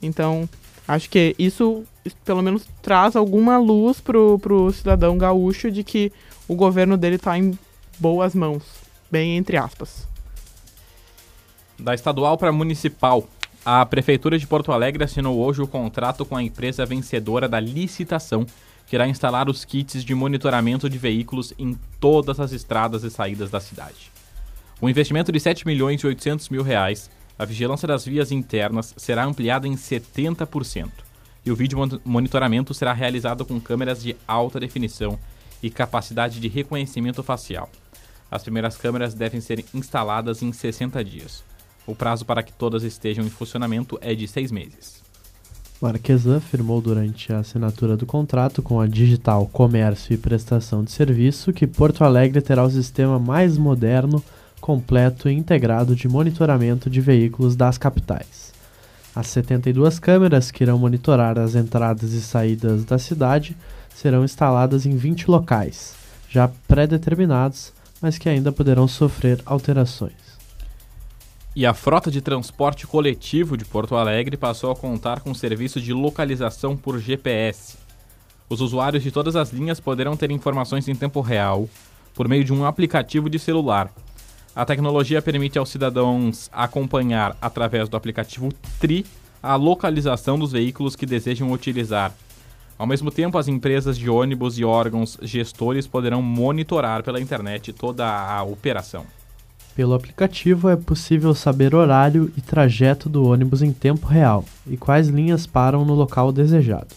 Então, 0.00 0.48
acho 0.88 1.10
que 1.10 1.34
isso, 1.38 1.84
pelo 2.24 2.42
menos, 2.42 2.66
traz 2.80 3.14
alguma 3.14 3.58
luz 3.58 4.00
pro, 4.00 4.38
pro 4.38 4.72
cidadão 4.72 5.18
gaúcho 5.18 5.70
de 5.70 5.84
que 5.84 6.10
o 6.48 6.54
governo 6.54 6.96
dele 6.96 7.16
está 7.16 7.38
em 7.38 7.58
boas 7.98 8.34
mãos, 8.34 8.62
bem 9.10 9.36
entre 9.36 9.58
aspas. 9.58 10.08
Da 11.78 11.94
estadual 11.94 12.38
para 12.38 12.52
municipal, 12.52 13.28
a 13.64 13.86
Prefeitura 13.86 14.38
de 14.38 14.46
Porto 14.46 14.72
Alegre 14.72 15.04
assinou 15.04 15.38
hoje 15.38 15.62
o 15.62 15.66
contrato 15.66 16.26
com 16.26 16.36
a 16.36 16.42
empresa 16.42 16.84
vencedora 16.84 17.48
da 17.48 17.58
licitação 17.58 18.44
que 18.86 18.94
irá 18.94 19.08
instalar 19.08 19.48
os 19.48 19.64
kits 19.64 20.04
de 20.04 20.14
monitoramento 20.14 20.90
de 20.90 20.98
veículos 20.98 21.54
em 21.58 21.78
todas 21.98 22.38
as 22.38 22.52
estradas 22.52 23.02
e 23.04 23.10
saídas 23.10 23.50
da 23.50 23.60
cidade. 23.60 24.12
O 24.80 24.88
investimento 24.88 25.32
de 25.32 25.40
7 25.40 25.66
milhões 25.66 26.02
e 26.02 26.06
800 26.06 26.50
mil 26.50 26.62
reais, 26.62 27.10
a 27.38 27.46
vigilância 27.46 27.88
das 27.88 28.04
vias 28.04 28.30
internas 28.30 28.92
será 28.98 29.24
ampliada 29.24 29.66
em 29.66 29.74
70% 29.74 30.90
e 31.46 31.50
o 31.50 31.56
vídeo 31.56 31.78
monitoramento 32.04 32.74
será 32.74 32.92
realizado 32.92 33.46
com 33.46 33.58
câmeras 33.58 34.02
de 34.02 34.14
alta 34.28 34.60
definição 34.60 35.18
e 35.62 35.70
capacidade 35.70 36.38
de 36.38 36.48
reconhecimento 36.48 37.22
facial. 37.22 37.70
As 38.30 38.42
primeiras 38.42 38.76
câmeras 38.76 39.14
devem 39.14 39.40
ser 39.40 39.64
instaladas 39.72 40.42
em 40.42 40.52
60 40.52 41.02
dias. 41.02 41.53
O 41.86 41.94
prazo 41.94 42.24
para 42.24 42.42
que 42.42 42.52
todas 42.52 42.82
estejam 42.82 43.24
em 43.24 43.30
funcionamento 43.30 43.98
é 44.00 44.14
de 44.14 44.26
seis 44.26 44.50
meses. 44.50 45.02
Marquesan 45.80 46.38
afirmou 46.38 46.80
durante 46.80 47.32
a 47.32 47.40
assinatura 47.40 47.96
do 47.96 48.06
contrato 48.06 48.62
com 48.62 48.80
a 48.80 48.86
Digital 48.86 49.46
Comércio 49.46 50.14
e 50.14 50.16
Prestação 50.16 50.82
de 50.82 50.90
Serviço 50.90 51.52
que 51.52 51.66
Porto 51.66 52.04
Alegre 52.04 52.40
terá 52.40 52.64
o 52.64 52.70
sistema 52.70 53.18
mais 53.18 53.58
moderno, 53.58 54.22
completo 54.60 55.28
e 55.28 55.34
integrado 55.34 55.94
de 55.94 56.08
monitoramento 56.08 56.88
de 56.88 57.02
veículos 57.02 57.54
das 57.54 57.76
capitais. 57.76 58.54
As 59.14 59.26
72 59.26 59.98
câmeras 59.98 60.50
que 60.50 60.64
irão 60.64 60.78
monitorar 60.78 61.38
as 61.38 61.54
entradas 61.54 62.12
e 62.12 62.20
saídas 62.22 62.84
da 62.84 62.98
cidade 62.98 63.56
serão 63.94 64.24
instaladas 64.24 64.86
em 64.86 64.96
20 64.96 65.30
locais, 65.30 65.94
já 66.30 66.48
pré-determinados, 66.66 67.72
mas 68.00 68.16
que 68.16 68.28
ainda 68.28 68.50
poderão 68.50 68.88
sofrer 68.88 69.40
alterações. 69.44 70.33
E 71.56 71.64
a 71.64 71.72
frota 71.72 72.10
de 72.10 72.20
transporte 72.20 72.84
coletivo 72.84 73.56
de 73.56 73.64
Porto 73.64 73.94
Alegre 73.94 74.36
passou 74.36 74.72
a 74.72 74.76
contar 74.76 75.20
com 75.20 75.32
serviço 75.32 75.80
de 75.80 75.92
localização 75.92 76.76
por 76.76 76.98
GPS. 76.98 77.76
Os 78.48 78.60
usuários 78.60 79.04
de 79.04 79.12
todas 79.12 79.36
as 79.36 79.52
linhas 79.52 79.78
poderão 79.78 80.16
ter 80.16 80.32
informações 80.32 80.88
em 80.88 80.96
tempo 80.96 81.20
real 81.20 81.68
por 82.12 82.26
meio 82.26 82.42
de 82.42 82.52
um 82.52 82.64
aplicativo 82.64 83.30
de 83.30 83.38
celular. 83.38 83.88
A 84.54 84.64
tecnologia 84.64 85.22
permite 85.22 85.56
aos 85.56 85.68
cidadãos 85.68 86.50
acompanhar, 86.52 87.36
através 87.40 87.88
do 87.88 87.96
aplicativo 87.96 88.52
TRI, 88.80 89.06
a 89.40 89.54
localização 89.54 90.36
dos 90.36 90.50
veículos 90.50 90.96
que 90.96 91.06
desejam 91.06 91.52
utilizar. 91.52 92.12
Ao 92.76 92.86
mesmo 92.86 93.12
tempo, 93.12 93.38
as 93.38 93.46
empresas 93.46 93.96
de 93.96 94.10
ônibus 94.10 94.58
e 94.58 94.64
órgãos 94.64 95.16
gestores 95.22 95.86
poderão 95.86 96.20
monitorar 96.20 97.04
pela 97.04 97.20
internet 97.20 97.72
toda 97.72 98.04
a 98.04 98.42
operação. 98.42 99.06
Pelo 99.74 99.94
aplicativo 99.94 100.68
é 100.68 100.76
possível 100.76 101.34
saber 101.34 101.74
horário 101.74 102.32
e 102.36 102.40
trajeto 102.40 103.08
do 103.08 103.24
ônibus 103.24 103.60
em 103.60 103.72
tempo 103.72 104.06
real 104.06 104.44
e 104.68 104.76
quais 104.76 105.08
linhas 105.08 105.48
param 105.48 105.84
no 105.84 105.94
local 105.94 106.30
desejado, 106.30 106.94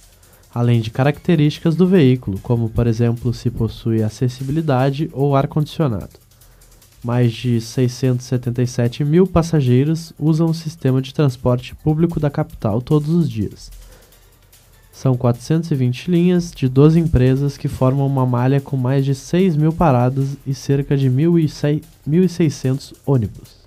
além 0.54 0.80
de 0.80 0.92
características 0.92 1.76
do 1.76 1.88
veículo, 1.88 2.38
como 2.40 2.70
por 2.70 2.86
exemplo 2.86 3.34
se 3.34 3.50
possui 3.50 4.04
acessibilidade 4.04 5.10
ou 5.12 5.36
ar-condicionado. 5.36 6.20
Mais 7.04 7.34
de 7.34 7.60
677 7.60 9.04
mil 9.04 9.26
passageiros 9.26 10.13
usam 10.20 10.48
o 10.48 10.54
sistema 10.54 11.02
de 11.02 11.16
transporte 11.16 11.74
público 11.76 12.20
da 12.20 12.30
capital 12.30 12.80
todos 12.80 13.10
os 13.10 13.28
dias. 13.28 13.72
São 14.97 15.15
420 15.15 16.10
linhas 16.10 16.51
de 16.51 16.67
12 16.67 16.99
empresas 16.99 17.55
que 17.55 17.67
formam 17.67 18.07
uma 18.07 18.25
malha 18.25 18.60
com 18.60 18.75
mais 18.75 19.05
de 19.05 19.13
6 19.13 19.55
mil 19.55 19.71
paradas 19.71 20.36
e 20.43 20.55
cerca 20.55 20.97
de 20.97 21.07
1.600 21.07 22.95
ônibus. 23.05 23.57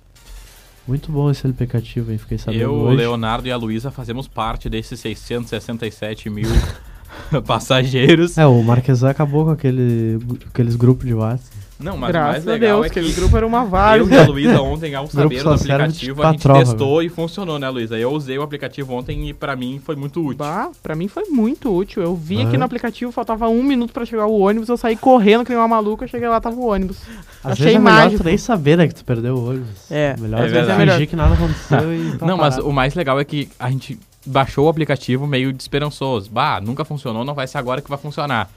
Muito 0.85 1.09
bom 1.09 1.31
esse 1.31 1.47
aplicativo, 1.47 2.11
hein? 2.11 2.17
Fiquei 2.17 2.37
sabendo 2.37 2.61
Eu, 2.61 2.73
o 2.73 2.81
hoje. 2.81 2.97
Leonardo 2.97 3.47
e 3.47 3.51
a 3.51 3.55
Luísa 3.55 3.89
fazemos 3.89 4.27
parte 4.27 4.69
desses 4.69 4.99
667 4.99 6.29
mil 6.29 6.49
passageiros. 7.47 8.37
É, 8.37 8.45
o 8.45 8.61
Marquesan 8.61 9.11
acabou 9.11 9.45
com 9.45 9.51
aquele, 9.51 10.19
aqueles 10.49 10.75
grupos 10.75 11.07
de 11.07 11.13
WhatsApp. 11.13 11.55
Não, 11.83 11.97
mas 11.97 12.09
o 12.09 12.13
Graças 12.13 12.31
mais 12.45 12.47
a 12.47 12.51
legal 12.51 12.75
Deus, 12.81 12.85
é 12.85 12.89
que 12.89 12.99
aquele 12.99 13.13
grupo 13.13 13.37
era 13.37 13.47
uma 13.47 13.65
várzea. 13.65 14.03
eu 14.03 14.09
e 14.11 14.17
a 14.17 14.27
Luísa 14.27 14.61
ontem, 14.61 14.95
ao 14.95 15.07
saber 15.07 15.43
do 15.43 15.49
aplicativo, 15.49 16.21
a 16.23 16.27
gente 16.31 16.37
patrova, 16.37 16.59
testou 16.59 17.01
e 17.03 17.09
funcionou, 17.09 17.57
né, 17.59 17.69
Luísa? 17.69 17.97
Eu 17.97 18.11
usei 18.11 18.37
o 18.37 18.41
aplicativo 18.41 18.93
ontem 18.93 19.29
e 19.29 19.33
pra 19.33 19.55
mim 19.55 19.81
foi 19.83 19.95
muito 19.95 20.21
útil. 20.21 20.37
Bah, 20.37 20.69
pra 20.83 20.95
mim 20.95 21.07
foi 21.07 21.25
muito 21.29 21.73
útil. 21.75 22.01
Eu 22.03 22.15
vi 22.15 22.37
aqui 22.37 22.45
Aham. 22.51 22.57
no 22.59 22.63
aplicativo, 22.65 23.11
faltava 23.11 23.47
um 23.49 23.63
minuto 23.63 23.93
pra 23.93 24.05
chegar 24.05 24.25
o 24.27 24.39
ônibus, 24.39 24.69
eu 24.69 24.77
saí 24.77 24.95
correndo 24.95 25.43
que 25.43 25.49
nem 25.49 25.57
uma 25.59 25.67
maluca, 25.67 26.07
cheguei 26.07 26.27
lá, 26.29 26.39
tava 26.39 26.55
o 26.55 26.65
ônibus. 26.67 26.97
Às 27.43 27.53
Achei 27.53 27.65
vezes 27.65 27.75
é 27.77 27.79
melhor 27.79 27.95
mágico. 28.03 28.23
tu 28.23 28.25
nem 28.25 28.37
saber, 28.37 28.77
né, 28.77 28.87
que 28.87 28.95
tu 28.95 29.03
perdeu 29.03 29.35
o 29.35 29.49
ônibus. 29.49 29.91
É, 29.91 30.15
melhor 30.19 30.39
é 30.41 30.47
verdade. 30.47 30.65
fingir 30.67 30.73
É 30.73 30.77
melhor. 30.77 31.07
que 31.07 31.15
nada 31.15 31.33
aconteceu 31.33 31.93
e 31.95 32.17
tá 32.17 32.25
Não, 32.25 32.37
mas 32.37 32.57
o 32.57 32.71
mais 32.71 32.93
legal 32.93 33.19
é 33.19 33.25
que 33.25 33.49
a 33.59 33.69
gente 33.71 33.97
baixou 34.25 34.67
o 34.67 34.69
aplicativo 34.69 35.25
meio 35.25 35.51
desesperançoso. 35.51 36.29
Bah, 36.29 36.61
nunca 36.61 36.85
funcionou, 36.85 37.25
não 37.25 37.33
vai 37.33 37.47
ser 37.47 37.57
agora 37.57 37.81
que 37.81 37.89
vai 37.89 37.97
funcionar. 37.97 38.49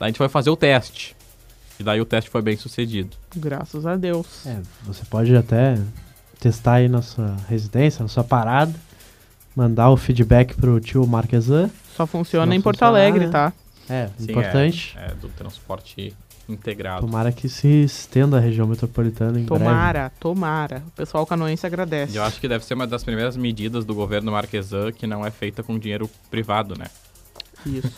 A 0.00 0.06
gente 0.06 0.16
foi 0.16 0.30
fazer 0.30 0.48
o 0.48 0.56
teste. 0.56 1.14
E 1.80 1.82
daí 1.82 1.98
o 1.98 2.04
teste 2.04 2.28
foi 2.28 2.42
bem 2.42 2.58
sucedido. 2.58 3.16
Graças 3.34 3.86
a 3.86 3.96
Deus. 3.96 4.46
É, 4.46 4.58
você 4.84 5.02
pode 5.06 5.34
até 5.34 5.78
testar 6.38 6.74
aí 6.74 6.90
na 6.90 7.00
sua 7.00 7.34
residência, 7.48 8.02
na 8.02 8.08
sua 8.08 8.22
parada, 8.22 8.74
mandar 9.56 9.88
o 9.88 9.96
feedback 9.96 10.54
pro 10.54 10.78
tio 10.78 11.06
Marquesan. 11.06 11.70
Só 11.96 12.06
funciona 12.06 12.44
Não 12.44 12.52
em 12.52 12.60
Porto 12.60 12.80
funcionar, 12.80 13.00
Alegre, 13.00 13.26
né? 13.26 13.32
tá? 13.32 13.52
É, 13.88 14.10
Sim, 14.18 14.30
importante. 14.30 14.94
É, 14.98 15.06
é 15.06 15.14
do 15.14 15.30
transporte 15.30 16.14
integrado. 16.46 17.06
Tomara 17.06 17.32
que 17.32 17.48
se 17.48 17.66
estenda 17.84 18.36
a 18.36 18.40
região 18.40 18.66
metropolitana 18.66 19.40
em 19.40 19.44
breve. 19.44 19.64
Tomara, 19.64 20.12
tomara. 20.20 20.82
O 20.86 20.90
pessoal 20.90 21.24
canoense 21.24 21.66
agradece. 21.66 22.12
E 22.12 22.16
eu 22.16 22.22
acho 22.22 22.38
que 22.38 22.46
deve 22.46 22.62
ser 22.62 22.74
uma 22.74 22.86
das 22.86 23.02
primeiras 23.02 23.38
medidas 23.38 23.86
do 23.86 23.94
governo 23.94 24.32
Marquesan 24.32 24.92
que 24.92 25.06
não 25.06 25.24
é 25.24 25.30
feita 25.30 25.62
com 25.62 25.78
dinheiro 25.78 26.10
privado, 26.30 26.76
né? 26.78 26.86
Isso, 27.66 27.90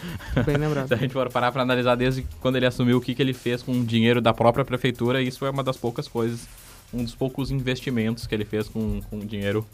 bem 0.45 0.55
Se 0.57 0.61
lembrado. 0.61 0.93
a 0.93 0.97
gente 0.97 1.13
for 1.13 1.29
parar 1.31 1.53
pra 1.53 1.63
analisar 1.63 1.95
desde 1.95 2.27
quando 2.41 2.57
ele 2.57 2.67
assumiu 2.67 2.99
o 2.99 3.01
que, 3.01 3.15
que 3.15 3.23
ele 3.23 3.33
fez 3.33 3.63
com 3.63 3.73
o 3.73 3.85
dinheiro 3.85 4.21
da 4.21 4.33
própria 4.35 4.65
prefeitura, 4.65 5.21
isso 5.23 5.45
é 5.47 5.51
uma 5.51 5.63
das 5.63 5.77
poucas 5.77 6.09
coisas, 6.09 6.47
um 6.93 7.03
dos 7.05 7.15
poucos 7.15 7.51
investimentos 7.51 8.27
que 8.27 8.35
ele 8.35 8.45
fez 8.45 8.69
com, 8.69 9.01
com 9.09 9.19
dinheiro 9.21 9.65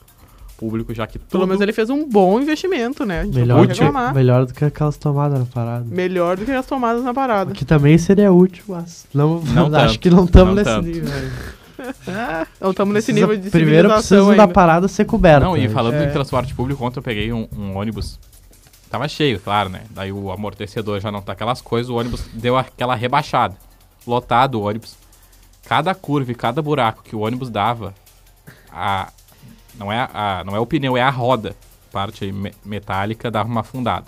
público, 0.57 0.93
já 0.93 1.07
que 1.07 1.19
tudo... 1.21 1.31
Pelo 1.31 1.47
menos 1.47 1.61
ele 1.63 1.73
fez 1.73 1.89
um 1.89 2.09
bom 2.09 2.41
investimento, 2.41 3.05
né? 3.07 3.21
A 3.21 3.25
gente 3.25 3.35
não 3.35 3.41
Melhor, 3.43 3.57
pode 3.59 3.69
do 3.69 3.75
que, 3.77 3.85
reclamar. 3.85 4.15
melhor 4.15 4.45
do 4.47 4.53
que 4.55 4.65
aquelas 4.65 4.97
tomadas 4.97 5.39
na 5.39 5.47
parada. 5.47 5.85
Melhor 5.89 6.37
do 6.37 6.45
que 6.45 6.51
as 6.51 6.67
tomadas 6.67 7.05
na 7.05 7.15
parada. 7.15 7.53
Que 7.53 7.65
também 7.65 7.97
seria 7.97 8.33
útil, 8.33 8.65
mas 8.67 9.07
não, 9.15 9.41
Não 9.41 9.67
acho 9.77 9.95
tanto, 9.95 9.99
que 10.01 10.11
não 10.11 10.25
estamos 10.25 10.55
nesse 10.57 10.71
tanto. 10.71 10.87
nível. 10.89 11.13
Ah, 12.09 12.45
não 12.61 12.71
estamos 12.73 12.93
nesse 12.93 13.13
nível 13.13 13.37
de 13.37 13.51
Primeiro 13.51 13.89
precisa 13.89 14.35
da 14.35 14.49
parada 14.49 14.89
ser 14.89 15.05
coberta. 15.05 15.47
Não, 15.47 15.57
e 15.57 15.69
né? 15.69 15.69
falando 15.69 15.95
É. 15.95 16.07
em 16.09 16.11
transporte 16.13 16.53
público, 16.53 16.85
ontem 16.85 16.99
eu 16.99 17.03
peguei 17.05 17.33
um, 17.33 17.47
um 17.57 17.77
ônibus. 17.77 18.19
Tava 18.91 19.07
cheio, 19.09 19.39
claro, 19.41 19.69
né? 19.69 19.85
Daí 19.91 20.11
o 20.13 20.31
amortecedor 20.33 21.01
já 21.01 21.13
não 21.13 21.21
tá 21.21 21.33
aquelas 21.33 21.61
coisas, 21.61 21.91
o 21.91 21.97
ônibus 21.97 22.23
deu 22.33 22.57
aquela 22.57 22.95
rebaixada. 22.95 23.57
Lotado 24.07 24.55
o 24.61 24.63
ônibus. 24.63 24.97
Cada 25.67 25.95
curva 25.95 26.33
e 26.33 26.35
cada 26.35 26.63
buraco 26.63 27.03
que 27.03 27.15
o 27.15 27.21
ônibus 27.21 27.51
dava, 27.51 27.95
a, 28.73 29.13
não, 29.75 29.93
é 29.93 29.99
a, 30.13 30.43
não 30.47 30.57
é 30.57 30.59
o 30.59 30.65
pneu, 30.67 30.97
é 30.97 31.03
a 31.03 31.11
roda, 31.11 31.55
parte 31.93 32.33
me- 32.33 32.55
metálica, 32.65 33.31
dava 33.31 33.49
uma 33.49 33.61
afundada. 33.61 34.07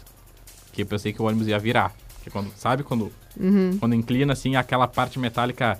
Que 0.72 0.82
eu 0.82 0.86
pensei 0.86 1.12
que 1.12 1.20
o 1.20 1.26
ônibus 1.26 1.46
ia 1.48 1.58
virar. 1.58 1.92
Porque 2.14 2.30
quando, 2.30 2.50
sabe 2.56 2.82
quando, 2.82 3.12
Uhum. 3.38 3.76
quando 3.78 3.94
inclina 3.94 4.32
assim, 4.32 4.56
aquela 4.56 4.88
parte 4.88 5.18
metálica 5.18 5.78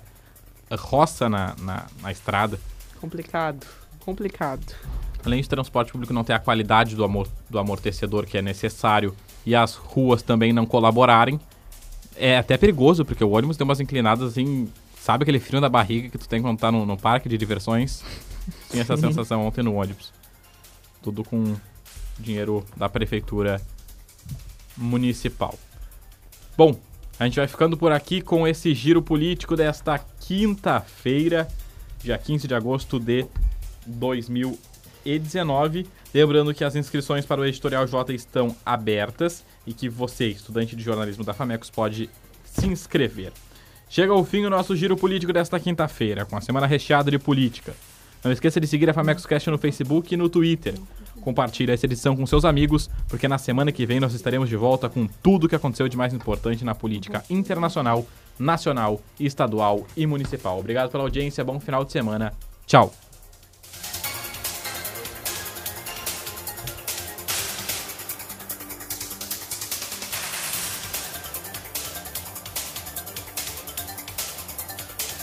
roça 0.71 1.27
na, 1.27 1.55
na, 1.59 1.85
na 2.01 2.11
estrada. 2.11 2.59
Complicado. 2.99 3.65
Complicado. 4.05 4.75
Além 5.23 5.41
de 5.41 5.47
transporte 5.47 5.91
público 5.91 6.13
não 6.13 6.23
ter 6.23 6.33
a 6.33 6.39
qualidade 6.39 6.95
do, 6.95 7.03
amor, 7.03 7.27
do 7.49 7.59
amortecedor 7.59 8.25
que 8.25 8.37
é 8.37 8.41
necessário 8.41 9.15
e 9.45 9.55
as 9.55 9.75
ruas 9.75 10.21
também 10.21 10.51
não 10.51 10.65
colaborarem, 10.65 11.39
é 12.15 12.37
até 12.37 12.57
perigoso, 12.57 13.05
porque 13.05 13.23
o 13.23 13.31
ônibus 13.31 13.57
tem 13.57 13.63
umas 13.63 13.79
inclinadas 13.79 14.31
assim, 14.31 14.67
sabe 14.99 15.23
aquele 15.23 15.39
frio 15.39 15.61
na 15.61 15.69
barriga 15.69 16.09
que 16.09 16.17
tu 16.17 16.27
tem 16.27 16.41
quando 16.41 16.59
tá 16.59 16.71
no, 16.71 16.85
no 16.85 16.97
parque 16.97 17.29
de 17.29 17.37
diversões? 17.37 18.03
Tinha 18.69 18.81
essa 18.81 18.97
sensação 18.97 19.45
ontem 19.45 19.63
no 19.63 19.75
ônibus. 19.75 20.11
Tudo 21.01 21.23
com 21.23 21.55
dinheiro 22.19 22.65
da 22.75 22.89
prefeitura 22.89 23.61
municipal. 24.77 25.57
Bom, 26.57 26.75
a 27.19 27.25
gente 27.25 27.35
vai 27.35 27.47
ficando 27.47 27.77
por 27.77 27.91
aqui 27.91 28.21
com 28.21 28.47
esse 28.47 28.73
giro 28.73 29.01
político 29.01 29.55
desta 29.55 29.99
quinta-feira, 29.99 31.47
dia 32.03 32.17
15 32.17 32.47
de 32.47 32.55
agosto 32.55 32.99
de 32.99 33.25
2019. 35.03 35.87
Lembrando 36.13 36.53
que 36.53 36.63
as 36.63 36.75
inscrições 36.75 37.25
para 37.25 37.41
o 37.41 37.45
Editorial 37.45 37.87
J 37.87 38.13
estão 38.13 38.55
abertas 38.65 39.43
e 39.65 39.73
que 39.73 39.87
você, 39.87 40.27
estudante 40.27 40.75
de 40.75 40.83
jornalismo 40.83 41.23
da 41.23 41.33
Famecos, 41.33 41.69
pode 41.69 42.09
se 42.43 42.67
inscrever. 42.67 43.31
Chega 43.89 44.13
ao 44.13 44.23
fim 44.23 44.45
o 44.45 44.49
nosso 44.49 44.75
giro 44.75 44.95
político 44.95 45.33
desta 45.33 45.59
quinta-feira, 45.59 46.25
com 46.25 46.37
a 46.37 46.41
semana 46.41 46.65
recheada 46.65 47.11
de 47.11 47.19
política. 47.19 47.73
Não 48.23 48.31
esqueça 48.31 48.59
de 48.59 48.67
seguir 48.67 48.89
a 48.89 48.93
Famecos 48.93 49.25
Cast 49.25 49.49
no 49.49 49.57
Facebook 49.57 50.13
e 50.13 50.17
no 50.17 50.29
Twitter. 50.29 50.75
Compartilhe 51.21 51.71
essa 51.71 51.85
edição 51.85 52.15
com 52.15 52.25
seus 52.25 52.45
amigos, 52.45 52.89
porque 53.07 53.27
na 53.27 53.37
semana 53.37 53.71
que 53.71 53.85
vem 53.85 53.99
nós 53.99 54.13
estaremos 54.13 54.47
de 54.47 54.55
volta 54.55 54.89
com 54.89 55.07
tudo 55.07 55.45
o 55.45 55.49
que 55.49 55.55
aconteceu 55.55 55.87
de 55.87 55.97
mais 55.97 56.13
importante 56.13 56.63
na 56.63 56.75
política 56.75 57.23
internacional, 57.29 58.05
nacional, 58.37 59.01
estadual 59.19 59.85
e 59.97 60.05
municipal. 60.05 60.59
Obrigado 60.59 60.91
pela 60.91 61.03
audiência, 61.03 61.43
bom 61.43 61.59
final 61.59 61.83
de 61.83 61.91
semana. 61.91 62.33
Tchau! 62.65 63.10